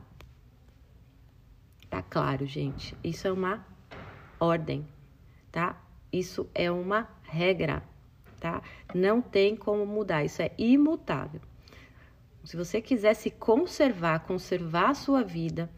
Tá 1.89 2.03
claro, 2.03 2.45
gente. 2.45 2.95
Isso 3.03 3.27
é 3.27 3.31
uma 3.31 3.65
ordem, 4.39 4.87
tá? 5.51 5.81
Isso 6.13 6.47
é 6.53 6.71
uma 6.71 7.09
regra, 7.23 7.83
tá? 8.39 8.61
Não 8.93 9.21
tem 9.21 9.55
como 9.55 9.85
mudar, 9.85 10.23
isso 10.23 10.41
é 10.41 10.51
imutável. 10.57 11.41
Se 12.43 12.55
você 12.55 12.81
quiser 12.81 13.13
se 13.13 13.29
conservar, 13.29 14.19
conservar 14.19 14.89
a 14.89 14.95
sua 14.95 15.23
vida, 15.23 15.69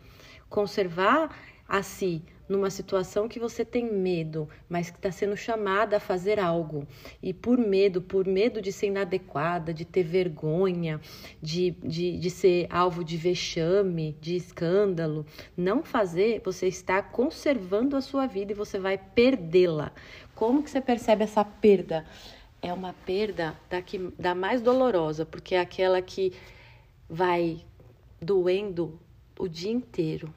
conservar 0.50 1.36
a 1.68 1.82
si 1.82 2.24
numa 2.52 2.70
situação 2.70 3.30
que 3.30 3.40
você 3.40 3.64
tem 3.64 3.92
medo, 3.92 4.48
mas 4.68 4.90
que 4.90 4.98
está 4.98 5.10
sendo 5.10 5.38
chamada 5.38 5.98
a 5.98 6.00
fazer 6.00 6.38
algo, 6.38 6.86
e 7.24 7.34
por 7.34 7.58
medo, 7.58 8.02
por 8.02 8.28
medo 8.28 8.62
de 8.62 8.74
ser 8.74 8.88
inadequada, 8.88 9.74
de 9.74 9.86
ter 9.86 10.04
vergonha, 10.04 11.00
de, 11.42 11.72
de, 11.72 12.20
de 12.20 12.30
ser 12.30 12.68
alvo 12.70 13.04
de 13.04 13.16
vexame, 13.16 14.18
de 14.20 14.36
escândalo, 14.36 15.26
não 15.56 15.82
fazer, 15.82 16.42
você 16.44 16.68
está 16.68 17.02
conservando 17.02 17.96
a 17.96 18.02
sua 18.02 18.28
vida 18.28 18.52
e 18.52 18.56
você 18.56 18.78
vai 18.78 18.98
perdê-la. 18.98 19.94
Como 20.36 20.62
que 20.62 20.70
você 20.70 20.82
percebe 20.82 21.24
essa 21.24 21.46
perda? 21.46 22.06
É 22.62 22.72
uma 22.72 22.94
perda 22.94 23.58
da, 23.70 23.82
que, 23.82 23.98
da 24.20 24.36
mais 24.36 24.62
dolorosa, 24.62 25.26
porque 25.26 25.56
é 25.56 25.60
aquela 25.60 26.02
que 26.02 26.34
vai 27.10 27.66
doendo 28.22 29.00
o 29.38 29.48
dia 29.48 29.72
inteiro, 29.72 30.32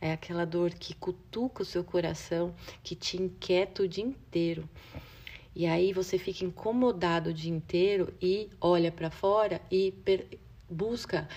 é 0.00 0.12
aquela 0.12 0.46
dor 0.46 0.70
que 0.70 0.94
cutuca 0.94 1.62
o 1.62 1.66
seu 1.66 1.84
coração, 1.84 2.54
que 2.82 2.94
te 2.94 3.20
inquieta 3.20 3.82
o 3.82 3.88
dia 3.88 4.04
inteiro. 4.04 4.68
E 5.54 5.66
aí 5.66 5.92
você 5.92 6.18
fica 6.18 6.44
incomodado 6.44 7.30
o 7.30 7.34
dia 7.34 7.52
inteiro 7.52 8.14
e 8.22 8.48
olha 8.60 8.92
para 8.92 9.10
fora 9.10 9.60
e 9.70 9.92
busca 10.70 11.28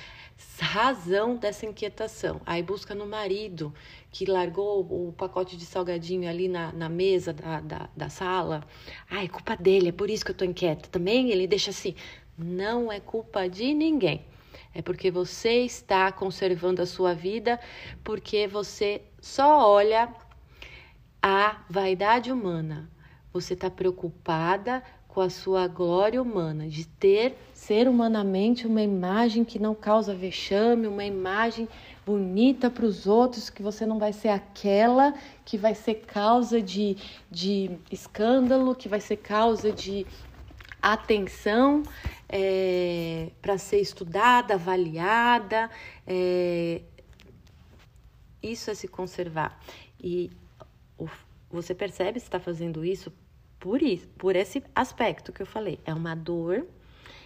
razão 0.60 1.36
dessa 1.36 1.66
inquietação. 1.66 2.40
Aí 2.46 2.62
busca 2.62 2.94
no 2.94 3.06
marido 3.06 3.74
que 4.12 4.26
largou 4.26 4.82
o 4.82 5.14
pacote 5.14 5.58
de 5.58 5.66
salgadinho 5.66 6.30
ali 6.30 6.48
na, 6.48 6.72
na 6.72 6.90
mesa 6.90 7.34
da, 7.34 7.60
da, 7.60 7.90
da 7.96 8.10
sala. 8.10 8.64
Ai, 9.10 9.28
culpa 9.28 9.56
dele, 9.56 9.90
é 9.90 9.92
por 9.92 10.10
isso 10.10 10.24
que 10.24 10.32
eu 10.32 10.36
tô 10.36 10.46
inquieta. 10.46 10.90
Também 10.90 11.32
ele 11.32 11.48
deixa 11.48 11.72
assim. 11.72 11.96
Não 12.38 12.92
é 12.92 13.00
culpa 13.00 13.48
de 13.48 13.74
ninguém. 13.74 14.26
É 14.74 14.82
porque 14.82 15.12
você 15.12 15.64
está 15.64 16.12
conservando 16.12 16.82
a 16.82 16.86
sua 16.86 17.14
vida, 17.14 17.60
porque 18.04 18.48
você 18.48 19.02
só 19.20 19.70
olha 19.70 20.14
a 21.22 21.64
vaidade 21.70 22.32
humana. 22.32 22.90
Você 23.34 23.54
está 23.54 23.70
preocupada 23.70 24.84
com 25.08 25.20
a 25.20 25.30
sua 25.30 25.68
glória 25.68 26.22
humana, 26.22 26.68
de 26.68 26.88
ter, 26.88 27.38
ser 27.62 27.88
humanamente 27.88 28.66
uma 28.66 28.82
imagem 28.82 29.46
que 29.46 29.60
não 29.60 29.76
causa 29.76 30.16
vexame, 30.16 30.88
uma 30.88 31.06
imagem 31.06 31.70
bonita 32.04 32.72
para 32.72 32.86
os 32.86 33.06
outros, 33.06 33.52
que 33.52 33.62
você 33.62 33.86
não 33.86 34.00
vai 34.00 34.12
ser 34.12 34.30
aquela 34.30 35.14
que 35.46 35.60
vai 35.60 35.76
ser 35.76 35.96
causa 36.08 36.60
de, 36.60 36.98
de 37.30 37.70
escândalo, 37.92 38.74
que 38.74 38.90
vai 38.90 39.00
ser 39.00 39.18
causa 39.18 39.72
de 39.72 40.08
atenção 40.82 41.84
é, 42.28 43.30
para 43.44 43.60
ser 43.60 43.80
estudada, 43.80 44.56
avaliada. 44.56 45.70
É, 46.08 46.82
isso 48.42 48.72
é 48.72 48.74
se 48.74 48.88
conservar. 48.88 49.62
E 50.04 50.32
você 51.52 51.76
percebe 51.76 52.20
se 52.20 52.26
está 52.26 52.40
fazendo 52.40 52.84
isso 52.84 53.14
por 53.60 53.84
isso, 53.84 54.08
por 54.18 54.36
esse 54.36 54.64
aspecto 54.76 55.32
que 55.32 55.44
eu 55.44 55.46
falei. 55.46 55.80
É 55.86 55.94
uma 55.94 56.16
dor 56.16 56.66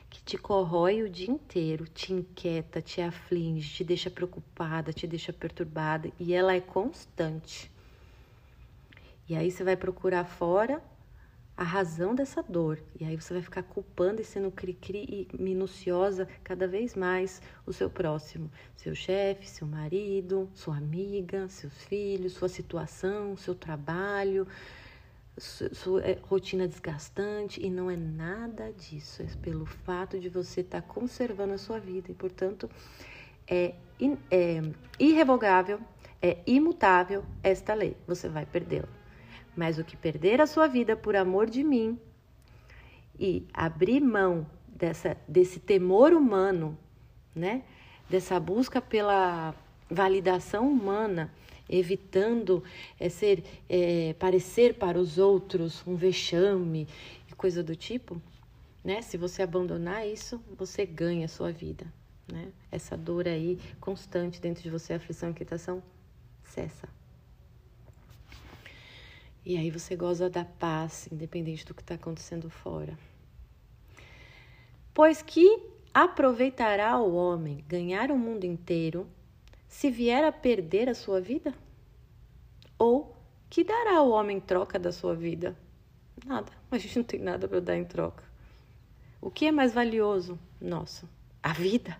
que 0.09 0.21
te 0.23 0.37
corrói 0.37 1.03
o 1.03 1.09
dia 1.09 1.29
inteiro, 1.29 1.87
te 1.87 2.13
inquieta, 2.13 2.81
te 2.81 3.01
aflige, 3.01 3.75
te 3.75 3.83
deixa 3.83 4.09
preocupada, 4.09 4.93
te 4.93 5.05
deixa 5.05 5.33
perturbada 5.33 6.11
e 6.19 6.33
ela 6.33 6.53
é 6.53 6.61
constante. 6.61 7.71
E 9.27 9.35
aí 9.35 9.51
você 9.51 9.63
vai 9.63 9.75
procurar 9.75 10.25
fora 10.25 10.81
a 11.57 11.63
razão 11.63 12.13
dessa 12.13 12.43
dor. 12.43 12.79
E 12.99 13.05
aí 13.05 13.15
você 13.15 13.33
vai 13.33 13.41
ficar 13.41 13.63
culpando 13.63 14.21
e 14.21 14.25
sendo 14.25 14.51
cri-cri 14.51 15.27
e 15.31 15.41
minuciosa 15.41 16.27
cada 16.43 16.67
vez 16.67 16.95
mais 16.95 17.41
o 17.65 17.71
seu 17.71 17.89
próximo, 17.89 18.51
seu 18.75 18.93
chefe, 18.93 19.49
seu 19.49 19.65
marido, 19.65 20.49
sua 20.53 20.77
amiga, 20.77 21.47
seus 21.47 21.83
filhos, 21.83 22.33
sua 22.33 22.49
situação, 22.49 23.37
seu 23.37 23.55
trabalho, 23.55 24.47
sua 25.37 26.01
é, 26.01 26.17
rotina 26.23 26.67
desgastante 26.67 27.63
e 27.65 27.69
não 27.69 27.91
é 27.91 27.97
nada 27.97 28.71
disso, 28.71 29.21
é 29.21 29.25
pelo 29.41 29.65
fato 29.65 30.19
de 30.19 30.29
você 30.29 30.61
estar 30.61 30.81
tá 30.81 30.87
conservando 30.87 31.53
a 31.53 31.57
sua 31.57 31.79
vida 31.79 32.11
e, 32.11 32.13
portanto, 32.13 32.69
é, 33.47 33.75
é 34.31 34.61
irrevogável, 34.99 35.79
é 36.21 36.37
imutável 36.47 37.23
esta 37.43 37.73
lei, 37.73 37.97
você 38.07 38.29
vai 38.29 38.45
perdê-la. 38.45 38.87
Mas 39.55 39.77
o 39.77 39.83
que 39.83 39.95
perder 39.95 40.41
a 40.41 40.47
sua 40.47 40.67
vida 40.67 40.95
por 40.95 41.15
amor 41.15 41.49
de 41.49 41.63
mim 41.63 41.99
e 43.17 43.45
abrir 43.53 44.01
mão 44.01 44.45
dessa, 44.67 45.17
desse 45.27 45.59
temor 45.59 46.13
humano, 46.13 46.77
né? 47.33 47.63
Dessa 48.09 48.39
busca 48.39 48.81
pela 48.81 49.55
validação 49.89 50.69
humana, 50.69 51.31
evitando 51.69 52.63
é, 52.99 53.09
ser, 53.09 53.43
é, 53.69 54.13
parecer 54.13 54.75
para 54.75 54.99
os 54.99 55.17
outros 55.17 55.85
um 55.85 55.95
vexame 55.95 56.87
e 57.29 57.35
coisa 57.35 57.63
do 57.63 57.75
tipo, 57.75 58.21
né? 58.83 59.01
Se 59.01 59.17
você 59.17 59.41
abandonar 59.41 60.07
isso, 60.07 60.41
você 60.57 60.85
ganha 60.85 61.25
a 61.25 61.29
sua 61.29 61.51
vida, 61.51 61.91
né? 62.31 62.51
Essa 62.71 62.95
dor 62.95 63.27
aí 63.27 63.59
constante 63.79 64.39
dentro 64.39 64.61
de 64.61 64.69
você, 64.69 64.93
aflição 64.93 65.29
e 65.29 65.31
inquietação, 65.31 65.81
cessa. 66.43 66.87
E 69.45 69.57
aí 69.57 69.69
você 69.69 69.95
goza 69.95 70.29
da 70.29 70.43
paz, 70.43 71.07
independente 71.11 71.65
do 71.65 71.73
que 71.73 71.81
está 71.81 71.95
acontecendo 71.95 72.49
fora. 72.49 72.97
Pois 74.93 75.21
que 75.21 75.59
aproveitará 75.93 76.97
o 76.97 77.13
homem 77.13 77.63
ganhar 77.67 78.09
o 78.11 78.17
mundo 78.17 78.43
inteiro 78.43 79.07
se 79.75 79.91
vier 79.91 80.23
a 80.23 80.31
perder 80.31 80.87
a 80.87 80.95
sua 80.95 81.19
vida? 81.19 81.53
Ou 82.79 83.13
que 83.49 83.61
dará 83.61 84.01
o 84.01 84.09
homem 84.09 84.37
em 84.37 84.39
troca 84.39 84.79
da 84.79 84.89
sua 84.89 85.13
vida? 85.13 85.53
Nada. 86.25 86.49
A 86.71 86.77
gente 86.77 86.95
não 86.95 87.03
tem 87.03 87.19
nada 87.19 87.45
para 87.45 87.59
dar 87.59 87.75
em 87.75 87.83
troca. 87.83 88.23
O 89.19 89.29
que 89.29 89.45
é 89.45 89.51
mais 89.51 89.73
valioso? 89.73 90.39
Nossa, 90.61 91.09
a 91.43 91.51
vida. 91.51 91.99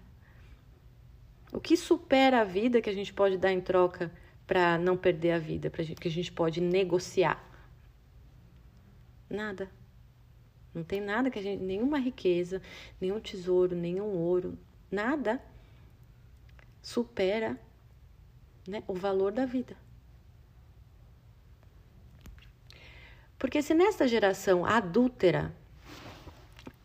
O 1.52 1.60
que 1.60 1.76
supera 1.76 2.40
a 2.40 2.44
vida 2.46 2.82
que 2.82 2.90
a 2.90 2.94
gente 2.94 3.14
pode 3.14 3.38
dar 3.38 3.52
em 3.52 3.60
troca 3.60 4.10
para 4.48 4.78
não 4.78 4.96
perder 4.96 5.32
a 5.32 5.40
vida, 5.40 5.70
para 5.70 5.84
que 5.84 6.08
a 6.08 6.12
gente 6.12 6.32
pode 6.32 6.62
negociar? 6.62 7.44
Nada. 9.30 9.70
Não 10.74 10.84
tem 10.84 11.02
nada 11.02 11.30
que 11.30 11.40
a 11.40 11.42
gente, 11.42 11.62
nenhuma 11.62 12.00
riqueza, 12.00 12.62
nenhum 13.02 13.20
tesouro, 13.20 13.76
nenhum 13.76 14.14
ouro, 14.14 14.58
nada 14.90 15.42
supera 16.82 17.60
né, 18.68 18.84
o 18.88 18.94
valor 18.94 19.32
da 19.32 19.46
vida. 19.46 19.76
Porque 23.38 23.62
se 23.62 23.74
nesta 23.74 24.08
geração 24.08 24.66
adúltera, 24.66 25.54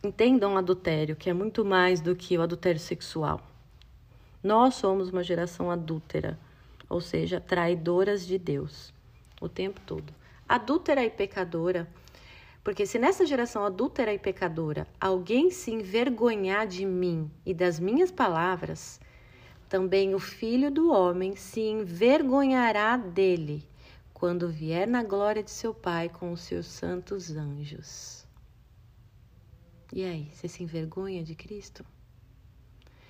entendam 0.03 0.57
adultério, 0.57 1.15
que 1.15 1.29
é 1.29 1.33
muito 1.33 1.63
mais 1.63 2.01
do 2.01 2.15
que 2.15 2.37
o 2.37 2.41
adultério 2.41 2.79
sexual. 2.79 3.41
Nós 4.43 4.75
somos 4.75 5.09
uma 5.09 5.23
geração 5.23 5.69
adúltera, 5.69 6.37
ou 6.89 6.99
seja, 6.99 7.39
traidoras 7.39 8.25
de 8.25 8.37
Deus 8.37 8.93
o 9.39 9.47
tempo 9.49 9.79
todo. 9.85 10.13
Adúltera 10.47 11.03
e 11.03 11.09
pecadora, 11.09 11.87
porque 12.63 12.85
se 12.85 12.99
nessa 12.99 13.25
geração 13.25 13.65
adúltera 13.65 14.13
e 14.13 14.19
pecadora 14.19 14.85
alguém 14.99 15.49
se 15.49 15.71
envergonhar 15.71 16.67
de 16.67 16.85
mim 16.85 17.29
e 17.45 17.53
das 17.53 17.79
minhas 17.79 18.11
palavras, 18.11 18.99
também 19.71 20.13
o 20.13 20.19
filho 20.19 20.69
do 20.69 20.91
homem 20.91 21.33
se 21.33 21.61
envergonhará 21.61 22.97
dele 22.97 23.65
quando 24.13 24.49
vier 24.49 24.85
na 24.85 25.01
glória 25.01 25.41
de 25.41 25.49
seu 25.49 25.73
Pai 25.73 26.09
com 26.09 26.33
os 26.33 26.41
seus 26.41 26.65
santos 26.65 27.31
anjos. 27.31 28.27
E 29.93 30.03
aí, 30.03 30.29
você 30.33 30.49
se 30.49 30.61
envergonha 30.61 31.23
de 31.23 31.35
Cristo? 31.35 31.85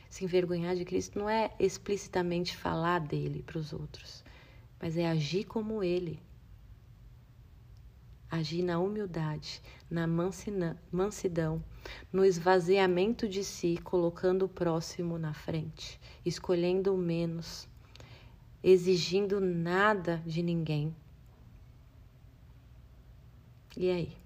Se 0.07 0.23
envergonhar 0.23 0.75
de 0.75 0.85
Cristo 0.85 1.17
não 1.17 1.27
é 1.27 1.51
explicitamente 1.59 2.55
falar 2.55 2.99
dele 2.99 3.41
para 3.41 3.57
os 3.57 3.73
outros, 3.73 4.23
mas 4.79 4.95
é 4.97 5.09
agir 5.09 5.45
como 5.45 5.83
ele. 5.83 6.21
Agir 8.31 8.63
na 8.63 8.79
humildade, 8.79 9.61
na 9.89 10.07
mansidão, 10.07 11.61
no 12.13 12.23
esvaziamento 12.23 13.27
de 13.27 13.43
si, 13.43 13.77
colocando 13.83 14.45
o 14.45 14.49
próximo 14.49 15.19
na 15.19 15.33
frente, 15.33 15.99
escolhendo 16.25 16.95
o 16.95 16.97
menos, 16.97 17.67
exigindo 18.63 19.41
nada 19.41 20.23
de 20.25 20.41
ninguém. 20.41 20.95
E 23.75 23.91
aí? 23.91 24.17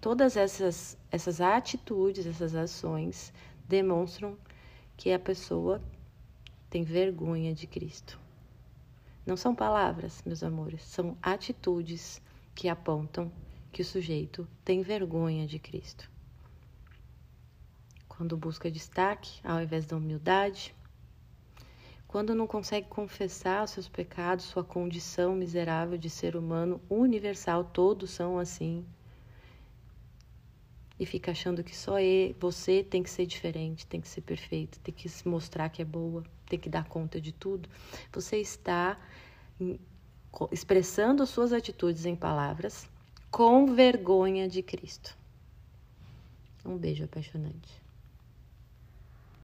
Todas 0.00 0.36
essas, 0.36 0.96
essas 1.10 1.40
atitudes, 1.40 2.26
essas 2.26 2.54
ações 2.54 3.32
demonstram 3.68 4.38
que 4.96 5.12
a 5.12 5.18
pessoa 5.18 5.82
tem 6.70 6.84
vergonha 6.84 7.52
de 7.52 7.66
Cristo. 7.66 8.20
Não 9.26 9.36
são 9.36 9.54
palavras, 9.54 10.22
meus 10.24 10.42
amores, 10.42 10.82
são 10.82 11.16
atitudes 11.22 12.20
que 12.54 12.68
apontam 12.68 13.30
que 13.72 13.82
o 13.82 13.84
sujeito 13.84 14.46
tem 14.64 14.82
vergonha 14.82 15.46
de 15.46 15.58
Cristo. 15.58 16.10
Quando 18.08 18.36
busca 18.36 18.70
destaque 18.70 19.40
ao 19.42 19.60
invés 19.62 19.86
da 19.86 19.96
humildade, 19.96 20.74
quando 22.12 22.34
não 22.34 22.46
consegue 22.46 22.88
confessar 22.88 23.66
seus 23.66 23.88
pecados, 23.88 24.44
sua 24.44 24.62
condição 24.62 25.34
miserável 25.34 25.96
de 25.96 26.10
ser 26.10 26.36
humano 26.36 26.78
universal, 26.90 27.64
todos 27.64 28.10
são 28.10 28.38
assim. 28.38 28.84
E 31.00 31.06
fica 31.06 31.30
achando 31.30 31.64
que 31.64 31.74
só 31.74 31.98
ele, 31.98 32.36
você 32.38 32.84
tem 32.84 33.02
que 33.02 33.08
ser 33.08 33.24
diferente, 33.24 33.86
tem 33.86 33.98
que 33.98 34.06
ser 34.06 34.20
perfeito, 34.20 34.78
tem 34.80 34.94
que 34.94 35.08
se 35.08 35.26
mostrar 35.26 35.70
que 35.70 35.80
é 35.80 35.84
boa, 35.86 36.22
tem 36.44 36.58
que 36.58 36.68
dar 36.68 36.86
conta 36.86 37.18
de 37.18 37.32
tudo. 37.32 37.66
Você 38.12 38.36
está 38.36 39.00
expressando 40.50 41.26
suas 41.26 41.52
atitudes 41.52 42.06
em 42.06 42.16
palavras 42.16 42.88
com 43.30 43.74
vergonha 43.74 44.48
de 44.48 44.62
Cristo. 44.62 45.16
Um 46.64 46.76
beijo 46.76 47.04
apaixonante. 47.04 47.81